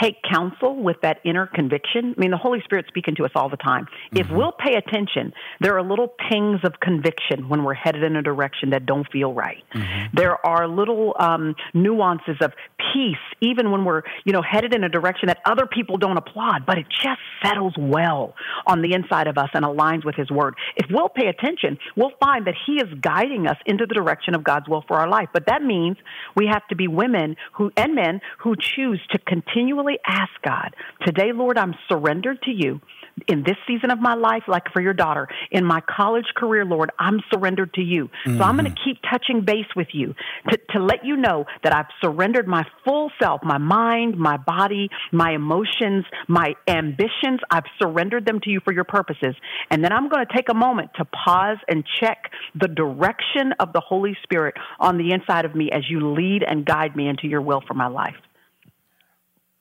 take 0.00 0.16
counsel 0.22 0.82
with 0.82 0.96
that 1.02 1.18
inner 1.24 1.46
conviction. 1.46 2.14
I 2.16 2.20
mean, 2.20 2.30
the 2.30 2.36
Holy 2.36 2.60
Spirit's 2.64 2.88
speaking 2.88 3.14
to 3.16 3.24
us 3.24 3.30
all 3.34 3.48
the 3.48 3.56
time. 3.56 3.84
Mm-hmm. 3.84 4.18
If 4.18 4.30
we'll 4.30 4.52
pay 4.52 4.74
attention, 4.74 5.32
there 5.60 5.76
are 5.76 5.82
little 5.82 6.08
pings 6.30 6.60
of 6.64 6.74
conviction 6.80 7.48
when 7.48 7.64
we're 7.64 7.74
headed 7.74 8.02
in 8.02 8.16
a 8.16 8.22
direction 8.22 8.70
that 8.70 8.86
don't 8.86 9.06
feel 9.10 9.32
right. 9.32 9.62
Mm-hmm. 9.74 10.16
There 10.16 10.44
are 10.46 10.68
little 10.68 11.14
um, 11.18 11.54
nuances 11.74 12.36
of 12.40 12.52
peace, 12.92 13.16
even 13.40 13.70
when 13.70 13.84
we're, 13.84 14.02
you 14.24 14.32
know, 14.32 14.42
headed 14.42 14.74
in 14.74 14.84
a 14.84 14.88
direction 14.88 15.28
that 15.28 15.38
other 15.44 15.66
people 15.66 15.96
don't 15.96 16.16
applaud, 16.16 16.66
but 16.66 16.78
it 16.78 16.86
just 16.88 17.20
settles 17.42 17.74
well 17.78 18.34
on 18.66 18.82
the 18.82 18.92
inside 18.92 19.26
of 19.26 19.38
us 19.38 19.50
and 19.54 19.64
aligns 19.64 20.04
with 20.04 20.14
His 20.14 20.30
Word. 20.30 20.54
If 20.76 20.86
we'll 20.90 21.08
pay 21.08 21.26
attention, 21.26 21.78
we'll 21.96 22.12
find 22.20 22.46
that 22.46 22.54
He 22.66 22.74
is 22.74 22.88
guiding 23.00 23.46
us 23.46 23.56
into 23.66 23.86
the 23.86 23.94
direction 23.94 24.34
of 24.34 24.44
God's 24.44 24.68
will 24.68 24.84
for 24.86 24.98
our 24.98 25.08
life. 25.08 25.28
But 25.32 25.46
that 25.46 25.62
means 25.62 25.96
we 26.34 26.46
have 26.46 26.66
to 26.68 26.76
be 26.76 26.88
women 26.88 27.36
who 27.52 27.72
and 27.76 27.94
men 27.94 28.20
who 28.38 28.54
choose 28.56 29.00
to 29.10 29.18
continually 29.18 29.87
continually 29.88 29.98
ask 30.06 30.30
God, 30.44 30.74
today, 31.04 31.32
Lord, 31.32 31.58
I'm 31.58 31.74
surrendered 31.88 32.42
to 32.42 32.50
you 32.50 32.80
in 33.26 33.42
this 33.42 33.56
season 33.66 33.90
of 33.90 33.98
my 33.98 34.14
life, 34.14 34.44
like 34.46 34.64
for 34.72 34.80
your 34.80 34.92
daughter, 34.92 35.26
in 35.50 35.64
my 35.64 35.80
college 35.80 36.26
career, 36.36 36.64
Lord, 36.64 36.90
I'm 37.00 37.20
surrendered 37.32 37.74
to 37.74 37.82
you. 37.82 38.04
Mm-hmm. 38.04 38.38
So 38.38 38.44
I'm 38.44 38.56
going 38.56 38.72
to 38.72 38.80
keep 38.84 38.98
touching 39.10 39.44
base 39.44 39.66
with 39.74 39.88
you 39.92 40.14
to, 40.50 40.58
to 40.70 40.78
let 40.78 41.04
you 41.04 41.16
know 41.16 41.44
that 41.64 41.74
I've 41.74 41.86
surrendered 42.00 42.46
my 42.46 42.64
full 42.84 43.10
self, 43.20 43.42
my 43.42 43.58
mind, 43.58 44.16
my 44.16 44.36
body, 44.36 44.88
my 45.10 45.32
emotions, 45.32 46.04
my 46.28 46.54
ambitions. 46.68 47.40
I've 47.50 47.64
surrendered 47.80 48.24
them 48.24 48.38
to 48.44 48.50
you 48.50 48.60
for 48.64 48.72
your 48.72 48.84
purposes. 48.84 49.34
And 49.70 49.82
then 49.82 49.92
I'm 49.92 50.08
going 50.08 50.24
to 50.24 50.32
take 50.32 50.48
a 50.48 50.54
moment 50.54 50.90
to 50.98 51.04
pause 51.04 51.58
and 51.68 51.84
check 52.00 52.30
the 52.54 52.68
direction 52.68 53.52
of 53.58 53.72
the 53.72 53.80
Holy 53.80 54.16
Spirit 54.22 54.54
on 54.78 54.96
the 54.96 55.12
inside 55.12 55.44
of 55.44 55.56
me 55.56 55.70
as 55.72 55.82
you 55.88 56.12
lead 56.14 56.44
and 56.46 56.64
guide 56.64 56.94
me 56.94 57.08
into 57.08 57.26
your 57.26 57.42
will 57.42 57.62
for 57.66 57.74
my 57.74 57.88
life. 57.88 58.14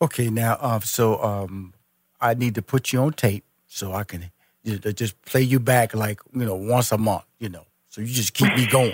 Okay, 0.02 0.30
now, 0.30 0.58
uh, 0.60 0.80
so 0.80 1.22
um, 1.24 1.74
I 2.22 2.34
need 2.34 2.56
to 2.56 2.62
put 2.62 2.94
you 2.94 3.00
on 3.00 3.14
tape 3.14 3.44
so 3.68 3.94
I 3.94 4.04
can 4.04 4.32
you 4.64 4.80
know, 4.84 4.92
just 4.92 5.20
play 5.24 5.42
you 5.42 5.60
back 5.60 5.94
like 5.96 6.20
you 6.34 6.46
know 6.46 6.56
once 6.56 6.92
a 6.92 6.98
month, 6.98 7.24
you 7.40 7.50
know, 7.50 7.66
So 7.90 8.02
you 8.02 8.08
just 8.08 8.34
keep 8.34 8.54
me 8.56 8.68
going. 8.68 8.94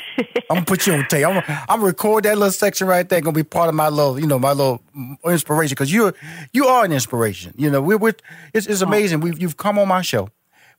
I'm 0.50 0.58
gonna 0.58 0.66
put 0.66 0.86
you 0.86 0.94
on 0.94 1.06
tape. 1.08 1.26
I'm, 1.26 1.44
I'm 1.48 1.80
gonna 1.80 1.86
record 1.86 2.26
that 2.26 2.38
little 2.38 2.52
section 2.52 2.88
right 2.88 3.08
there. 3.08 3.20
Gonna 3.22 3.34
be 3.34 3.44
part 3.44 3.70
of 3.70 3.76
my 3.76 3.90
little, 3.90 4.20
you 4.20 4.28
know, 4.28 4.40
my 4.40 4.52
little 4.52 4.82
inspiration 5.26 5.74
because 5.74 5.92
you're 5.92 6.14
you 6.54 6.68
are 6.68 6.86
an 6.86 6.92
inspiration. 6.92 7.54
You 7.58 7.72
know, 7.72 7.82
we're, 7.82 7.98
we're 7.98 8.14
it's, 8.54 8.68
it's 8.68 8.82
amazing. 8.82 9.20
We've 9.22 9.42
you've 9.42 9.58
come 9.58 9.80
on 9.80 9.88
my 9.88 10.02
show. 10.04 10.30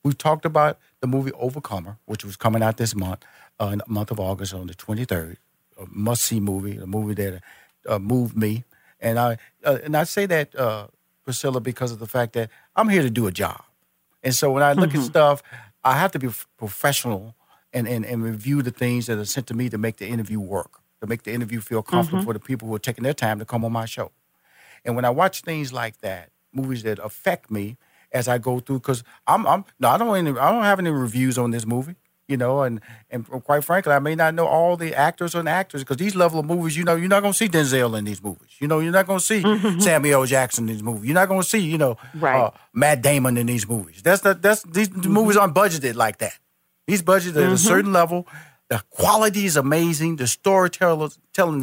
We've 0.05 0.17
talked 0.17 0.45
about 0.45 0.79
the 1.01 1.07
movie 1.07 1.33
Overcomer, 1.33 1.99
which 2.05 2.25
was 2.25 2.37
coming 2.37 2.63
out 2.63 2.77
this 2.77 2.95
month, 2.95 3.25
uh, 3.61 3.67
in 3.73 3.79
the 3.79 3.85
month 3.89 4.11
of 4.11 4.21
August 4.21 4.55
on 4.55 4.67
the 4.67 4.75
23rd. 4.75 5.37
A 5.81 5.87
must 5.91 6.23
see 6.23 6.41
movie, 6.41 6.77
a 6.77 6.87
movie 6.87 7.15
that 7.15 7.43
uh, 7.89 7.99
moved 7.99 8.37
me, 8.37 8.65
and 9.05 9.19
I 9.19 9.39
uh, 9.65 9.79
and 9.85 9.97
I 9.97 10.05
say 10.05 10.27
that 10.27 10.57
uh, 10.57 10.89
Priscilla 11.25 11.61
because 11.61 11.93
of 11.93 12.01
the 12.01 12.07
fact 12.07 12.33
that 12.33 12.51
I'm 12.75 12.89
here 12.89 13.03
to 13.03 13.11
do 13.11 13.29
a 13.29 13.33
job, 13.33 13.63
and 14.23 14.35
so 14.35 14.51
when 14.51 14.63
I 14.63 14.73
look 14.73 14.91
mm-hmm. 14.91 15.01
at 15.01 15.05
stuff, 15.05 15.43
I 15.85 15.99
have 15.99 16.13
to 16.13 16.19
be 16.19 16.29
professional 16.57 17.35
and, 17.73 17.87
and, 17.87 18.07
and 18.07 18.23
review 18.23 18.63
the 18.63 18.71
things 18.71 19.07
that 19.07 19.19
are 19.19 19.25
sent 19.25 19.47
to 19.49 19.55
me 19.55 19.69
to 19.69 19.77
make 19.77 19.99
the 19.99 20.07
interview 20.07 20.41
work, 20.41 20.81
to 21.01 21.07
make 21.07 21.25
the 21.25 21.33
interview 21.33 21.61
feel 21.61 21.83
comfortable 21.83 22.21
mm-hmm. 22.21 22.27
for 22.27 22.33
the 22.33 22.41
people 22.41 22.69
who 22.69 22.75
are 22.75 22.79
taking 22.79 23.05
their 23.05 23.15
time 23.15 23.39
to 23.39 23.45
come 23.45 23.65
on 23.65 23.73
my 23.73 23.85
show. 23.85 24.11
And 24.85 24.97
when 24.97 25.05
I 25.05 25.11
watch 25.11 25.43
things 25.43 25.73
like 25.73 25.99
that, 25.99 26.31
movies 26.53 26.85
that 26.85 26.99
affect 27.01 27.51
me 27.51 27.77
as 28.13 28.29
I 28.29 28.39
go 28.39 28.61
through, 28.61 28.79
because 28.79 29.03
I'm, 29.27 29.47
I'm 29.47 29.65
no, 29.81 29.89
I 29.89 29.99
don't 29.99 30.17
any, 30.17 30.31
I 30.39 30.53
don't 30.53 30.63
have 30.63 30.79
any 30.79 30.91
reviews 30.91 31.37
on 31.37 31.51
this 31.51 31.67
movie, 31.67 31.97
you 32.29 32.37
know, 32.37 32.63
and 32.63 32.81
and 33.11 33.27
quite 33.27 33.65
frankly, 33.65 33.93
I 33.93 33.99
may 33.99 34.15
not 34.15 34.35
know 34.35 34.47
all 34.47 34.77
the 34.77 34.95
actors 34.95 35.35
and 35.35 35.49
actors 35.49 35.83
because 35.83 35.99
these 35.99 36.15
level 36.15 36.41
of 36.41 36.47
movies, 36.47 36.77
you 36.77 36.85
know, 36.85 36.97
you're 36.97 37.09
not 37.09 37.21
gonna 37.21 37.35
see 37.35 37.49
Denzel 37.49 37.99
in 37.99 38.05
these 38.05 38.23
movies, 38.23 38.57
you 38.59 38.69
know, 38.69 38.81
you're 38.81 38.93
not 38.93 39.07
gonna 39.07 39.21
see 39.21 39.43
mm-hmm. 39.43 39.79
Samuel 39.81 40.25
Jackson 40.27 40.69
in 40.69 40.75
these 40.75 40.83
movies, 40.83 41.05
you're 41.07 41.15
not 41.15 41.29
gonna 41.29 41.43
see, 41.43 41.59
you 41.59 41.79
know, 41.79 41.97
right. 42.15 42.41
uh, 42.41 42.51
Matt 42.73 43.03
Damon 43.03 43.37
in 43.37 43.47
these 43.47 43.69
movies. 43.69 44.03
That's 44.03 44.23
the, 44.23 44.35
that's 44.35 44.63
these 44.63 44.89
mm-hmm. 44.89 45.11
movies 45.11 45.37
aren't 45.37 45.55
budgeted 45.55 45.95
like 45.95 46.19
that. 46.19 46.39
These 46.87 47.03
budgets 47.03 47.37
mm-hmm. 47.37 47.47
at 47.47 47.53
a 47.53 47.59
certain 47.59 47.93
level. 47.93 48.27
The 48.69 48.83
quality 48.91 49.45
is 49.45 49.57
amazing. 49.57 50.17
The 50.17 50.27
storytelling 50.27 51.11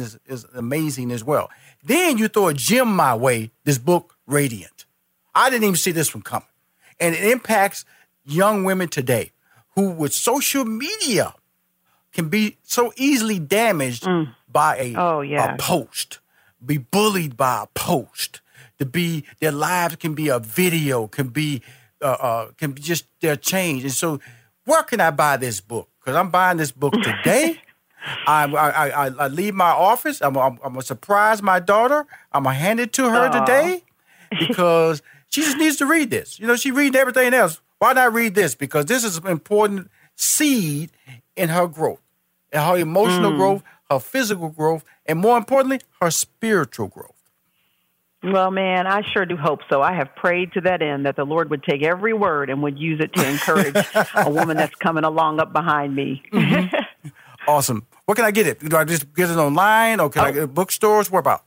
is, 0.00 0.18
is 0.26 0.46
amazing 0.54 1.10
as 1.10 1.24
well. 1.24 1.50
Then 1.82 2.16
you 2.16 2.28
throw 2.28 2.48
a 2.48 2.54
gem 2.54 2.94
my 2.94 3.14
way, 3.14 3.50
this 3.64 3.78
book, 3.78 4.16
Radiant. 4.26 4.86
I 5.34 5.50
didn't 5.50 5.64
even 5.64 5.76
see 5.76 5.90
this 5.90 6.14
one 6.14 6.22
coming. 6.22 6.46
And 7.00 7.14
it 7.14 7.24
impacts 7.24 7.84
young 8.24 8.62
women 8.62 8.88
today 8.88 9.32
who, 9.74 9.90
with 9.90 10.12
social 10.12 10.64
media, 10.64 11.34
can 12.12 12.28
be 12.28 12.58
so 12.62 12.92
easily 12.96 13.38
damaged 13.38 14.04
mm. 14.04 14.34
by 14.48 14.76
a, 14.76 14.94
oh, 14.96 15.20
yeah. 15.20 15.54
a 15.54 15.58
post, 15.58 16.18
be 16.64 16.78
bullied 16.78 17.36
by 17.36 17.64
a 17.64 17.66
post, 17.78 18.40
to 18.78 18.86
be 18.86 19.24
their 19.40 19.52
lives 19.52 19.96
can 19.96 20.14
be 20.14 20.28
a 20.28 20.38
video, 20.38 21.06
can 21.06 21.28
be 21.28 21.62
uh, 22.00 22.16
uh, 22.20 22.46
can 22.58 22.72
be 22.72 22.82
just 22.82 23.06
their 23.20 23.36
change, 23.36 23.84
and 23.84 23.92
so 23.92 24.20
where 24.64 24.82
can 24.82 25.00
I 25.00 25.10
buy 25.10 25.36
this 25.36 25.60
book? 25.60 25.88
Because 26.00 26.16
I'm 26.16 26.30
buying 26.30 26.56
this 26.56 26.72
book 26.72 26.92
today. 26.92 27.60
I, 28.26 28.44
I, 28.52 28.88
I, 28.88 29.06
I, 29.06 29.28
leave 29.28 29.54
my 29.54 29.70
office. 29.70 30.20
I'm, 30.20 30.36
I'm, 30.36 30.58
I'm 30.64 30.74
to 30.74 30.82
surprise 30.82 31.40
my 31.40 31.60
daughter. 31.60 32.04
I'm 32.32 32.42
to 32.42 32.50
hand 32.50 32.80
it 32.80 32.92
to 32.94 33.08
her 33.08 33.28
Aww. 33.28 33.46
today 33.46 33.84
because 34.40 35.02
she 35.28 35.42
just 35.42 35.56
needs 35.56 35.76
to 35.76 35.86
read 35.86 36.10
this. 36.10 36.40
You 36.40 36.48
know, 36.48 36.56
she 36.56 36.72
reading 36.72 36.96
everything 36.96 37.32
else. 37.32 37.60
Why 37.82 37.94
not 37.94 38.12
read 38.12 38.36
this? 38.36 38.54
Because 38.54 38.86
this 38.86 39.02
is 39.02 39.16
an 39.16 39.26
important 39.26 39.90
seed 40.14 40.92
in 41.34 41.48
her 41.48 41.66
growth, 41.66 42.00
in 42.52 42.60
her 42.60 42.76
emotional 42.76 43.32
mm. 43.32 43.36
growth, 43.36 43.64
her 43.90 43.98
physical 43.98 44.50
growth, 44.50 44.84
and 45.04 45.18
more 45.18 45.36
importantly, 45.36 45.80
her 46.00 46.12
spiritual 46.12 46.86
growth. 46.86 47.20
Well, 48.22 48.52
man, 48.52 48.86
I 48.86 49.02
sure 49.12 49.26
do 49.26 49.36
hope 49.36 49.62
so. 49.68 49.82
I 49.82 49.94
have 49.94 50.14
prayed 50.14 50.52
to 50.52 50.60
that 50.60 50.80
end 50.80 51.06
that 51.06 51.16
the 51.16 51.24
Lord 51.24 51.50
would 51.50 51.64
take 51.64 51.82
every 51.82 52.12
word 52.12 52.50
and 52.50 52.62
would 52.62 52.78
use 52.78 53.00
it 53.00 53.12
to 53.14 53.28
encourage 53.28 53.74
a 54.14 54.30
woman 54.30 54.58
that's 54.58 54.76
coming 54.76 55.02
along 55.02 55.40
up 55.40 55.52
behind 55.52 55.96
me. 55.96 56.22
mm-hmm. 56.32 57.08
Awesome. 57.48 57.84
Where 58.04 58.14
can 58.14 58.24
I 58.24 58.30
get 58.30 58.46
it? 58.46 58.60
Do 58.60 58.76
I 58.76 58.84
just 58.84 59.12
get 59.12 59.28
it 59.28 59.36
online 59.36 59.98
or 59.98 60.08
can 60.08 60.22
oh. 60.22 60.26
I 60.26 60.30
get 60.30 60.42
it 60.44 60.54
bookstores? 60.54 61.10
Where 61.10 61.18
about? 61.18 61.42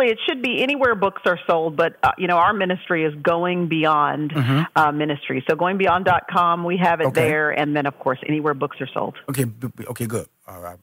Absolutely, 0.00 0.12
it 0.12 0.18
should 0.28 0.42
be 0.42 0.62
anywhere 0.62 0.94
books 0.94 1.22
are 1.26 1.38
sold. 1.46 1.76
But 1.76 1.96
uh, 2.02 2.12
you 2.18 2.26
know, 2.26 2.36
our 2.36 2.52
ministry 2.52 3.04
is 3.04 3.14
going 3.22 3.68
beyond 3.68 4.32
mm-hmm. 4.32 4.62
uh, 4.76 4.92
ministry. 4.92 5.44
So 5.48 5.56
goingbeyond.com, 5.56 6.64
we 6.64 6.76
have 6.78 7.00
it 7.00 7.08
okay. 7.08 7.20
there, 7.20 7.50
and 7.50 7.76
then 7.76 7.86
of 7.86 7.98
course 7.98 8.18
anywhere 8.26 8.54
books 8.54 8.76
are 8.80 8.88
sold. 8.92 9.16
Okay, 9.28 9.46
okay, 9.86 10.06
good. 10.06 10.26
All 10.46 10.60
right, 10.60 10.78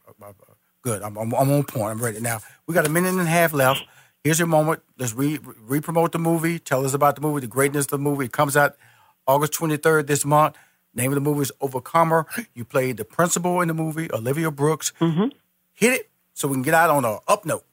good. 0.82 1.01
I'm, 1.01 1.17
I'm, 1.17 1.34
I'm 1.34 1.51
on 1.51 1.63
point. 1.63 1.91
I'm 1.91 2.01
ready 2.01 2.19
now. 2.19 2.39
We 2.65 2.73
got 2.73 2.86
a 2.86 2.89
minute 2.89 3.10
and 3.10 3.21
a 3.21 3.25
half 3.25 3.53
left. 3.53 3.84
Here's 4.23 4.39
your 4.39 4.47
moment. 4.47 4.82
Let's 4.97 5.13
re 5.13 5.39
promote 5.82 6.12
the 6.12 6.19
movie. 6.19 6.60
Tell 6.60 6.86
us 6.86 6.93
about 6.93 7.15
the 7.15 7.21
movie, 7.21 7.41
the 7.41 7.47
greatness 7.47 7.86
of 7.86 7.91
the 7.91 7.97
movie. 7.99 8.25
It 8.25 8.32
comes 8.32 8.58
out 8.58 8.75
August 9.25 9.53
23rd 9.53 10.08
this 10.08 10.25
month. 10.25 10.56
Name 10.93 11.12
of 11.12 11.15
the 11.15 11.21
movie 11.21 11.41
is 11.41 11.51
Overcomer. 11.62 12.25
You 12.56 12.65
played 12.65 12.97
the 12.97 13.06
principal 13.06 13.62
in 13.62 13.67
the 13.67 13.73
movie, 13.73 14.12
Olivia 14.12 14.49
Brooks. 14.49 14.93
Mm-hmm. 14.99 15.27
Hit 15.73 15.93
it 15.93 16.10
so 16.34 16.47
we 16.47 16.56
can 16.56 16.63
get 16.63 16.73
out 16.73 16.89
on 16.89 17.06
a 17.06 17.19
up 17.27 17.45
note. 17.45 17.63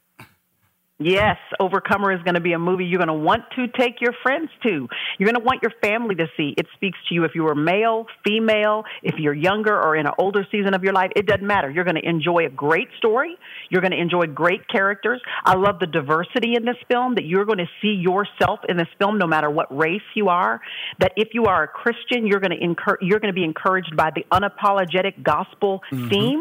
Yes, 0.97 1.35
Overcomer 1.59 2.13
is 2.13 2.21
going 2.23 2.35
to 2.35 2.41
be 2.41 2.53
a 2.53 2.59
movie 2.59 2.85
you're 2.85 2.99
going 2.99 3.09
to 3.09 3.13
want 3.13 3.43
to 3.57 3.67
take 3.67 3.99
your 3.99 4.13
friends 4.23 4.49
to. 4.63 4.87
You're 5.19 5.29
going 5.29 5.35
to 5.35 5.43
want 5.43 5.61
your 5.61 5.73
family 5.81 6.15
to 6.15 6.27
see. 6.37 6.53
It 6.57 6.67
speaks 6.73 6.97
to 7.09 7.15
you 7.15 7.25
if 7.25 7.31
you 7.35 7.45
are 7.47 7.55
male, 7.55 8.05
female, 8.25 8.85
if 9.03 9.15
you're 9.17 9.33
younger 9.33 9.75
or 9.75 9.97
in 9.97 10.05
an 10.05 10.13
older 10.17 10.47
season 10.49 10.73
of 10.73 10.85
your 10.85 10.93
life. 10.93 11.11
It 11.17 11.25
doesn't 11.25 11.45
matter. 11.45 11.69
You're 11.69 11.83
going 11.83 11.97
to 11.97 12.07
enjoy 12.07 12.45
a 12.45 12.49
great 12.49 12.87
story. 12.97 13.35
You're 13.69 13.81
going 13.81 13.91
to 13.91 13.99
enjoy 13.99 14.27
great 14.27 14.69
characters. 14.69 15.21
I 15.43 15.55
love 15.55 15.79
the 15.79 15.87
diversity 15.87 16.53
in 16.55 16.63
this 16.63 16.77
film 16.89 17.15
that 17.15 17.25
you're 17.25 17.45
going 17.45 17.57
to 17.57 17.69
see 17.81 17.99
yourself 17.99 18.61
in 18.69 18.77
this 18.77 18.87
film 18.97 19.17
no 19.17 19.27
matter 19.27 19.49
what 19.49 19.75
race 19.75 20.01
you 20.13 20.29
are. 20.29 20.61
That 20.99 21.11
if 21.17 21.29
you 21.33 21.45
are 21.45 21.63
a 21.63 21.67
Christian, 21.67 22.25
you're 22.25 22.39
going 22.39 22.57
to 22.57 22.63
incur- 22.63 22.99
you're 23.01 23.19
going 23.19 23.33
to 23.33 23.35
be 23.35 23.43
encouraged 23.43 23.97
by 23.97 24.11
the 24.15 24.25
unapologetic 24.31 25.23
gospel 25.23 25.81
mm-hmm. 25.91 26.07
theme 26.07 26.39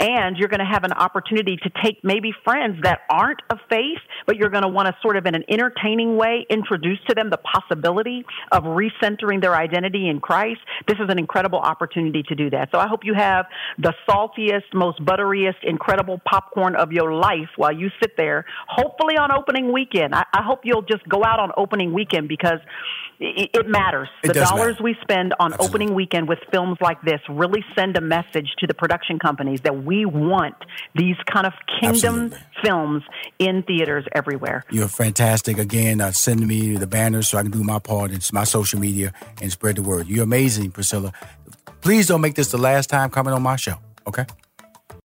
and 0.00 0.36
you're 0.38 0.48
going 0.48 0.58
to 0.58 0.66
have 0.66 0.82
an 0.82 0.92
opportunity 0.92 1.56
to 1.58 1.70
take 1.84 2.02
maybe 2.02 2.32
friends 2.42 2.78
that 2.82 3.02
aren't 3.08 3.40
of 3.48 3.58
faith 3.70 3.91
but 4.26 4.36
you're 4.36 4.50
going 4.50 4.62
to 4.62 4.68
want 4.68 4.86
to 4.86 4.96
sort 5.02 5.16
of 5.16 5.26
in 5.26 5.34
an 5.34 5.44
entertaining 5.48 6.16
way 6.16 6.46
introduce 6.50 6.98
to 7.08 7.14
them 7.14 7.30
the 7.30 7.38
possibility 7.38 8.24
of 8.50 8.64
recentering 8.64 9.40
their 9.40 9.54
identity 9.54 10.08
in 10.08 10.20
Christ. 10.20 10.60
This 10.86 10.96
is 10.98 11.06
an 11.08 11.18
incredible 11.18 11.58
opportunity 11.58 12.22
to 12.28 12.34
do 12.34 12.50
that. 12.50 12.68
So 12.72 12.78
I 12.78 12.88
hope 12.88 13.00
you 13.04 13.14
have 13.14 13.46
the 13.78 13.94
saltiest, 14.08 14.74
most 14.74 15.04
butteriest, 15.04 15.62
incredible 15.62 16.20
popcorn 16.28 16.76
of 16.76 16.92
your 16.92 17.14
life 17.14 17.48
while 17.56 17.72
you 17.72 17.88
sit 18.00 18.16
there, 18.16 18.44
hopefully 18.68 19.16
on 19.16 19.30
opening 19.32 19.72
weekend. 19.72 20.14
I, 20.14 20.24
I 20.32 20.42
hope 20.42 20.60
you'll 20.64 20.82
just 20.82 21.08
go 21.08 21.24
out 21.24 21.40
on 21.40 21.50
opening 21.56 21.92
weekend 21.92 22.28
because 22.28 22.58
it, 23.22 23.50
it 23.54 23.68
matters. 23.68 24.08
It 24.22 24.28
the 24.28 24.34
dollars 24.34 24.74
matter. 24.74 24.84
we 24.84 24.96
spend 25.00 25.34
on 25.38 25.52
Absolutely. 25.52 25.68
opening 25.68 25.94
weekend 25.94 26.28
with 26.28 26.38
films 26.50 26.78
like 26.80 27.00
this 27.02 27.20
really 27.28 27.64
send 27.76 27.96
a 27.96 28.00
message 28.00 28.48
to 28.58 28.66
the 28.66 28.74
production 28.74 29.18
companies 29.18 29.60
that 29.62 29.84
we 29.84 30.04
want 30.04 30.54
these 30.94 31.16
kind 31.32 31.46
of 31.46 31.52
kingdom 31.80 32.32
Absolutely. 32.32 32.38
films 32.64 33.02
in 33.38 33.64
theaters 33.82 34.06
everywhere. 34.12 34.64
You're 34.70 34.88
fantastic. 34.88 35.58
Again, 35.58 36.00
uh, 36.00 36.12
send 36.12 36.46
me 36.46 36.76
the 36.76 36.86
banners 36.86 37.28
so 37.28 37.38
I 37.38 37.42
can 37.42 37.50
do 37.50 37.64
my 37.64 37.78
part 37.78 38.10
in 38.12 38.20
my 38.32 38.44
social 38.44 38.78
media 38.78 39.12
and 39.40 39.50
spread 39.50 39.76
the 39.76 39.82
word. 39.82 40.06
You're 40.08 40.24
amazing, 40.24 40.70
Priscilla. 40.70 41.12
Please 41.80 42.06
don't 42.06 42.20
make 42.20 42.34
this 42.34 42.50
the 42.50 42.58
last 42.58 42.88
time 42.90 43.10
coming 43.10 43.34
on 43.34 43.42
my 43.42 43.56
show. 43.56 43.74
Okay. 44.06 44.24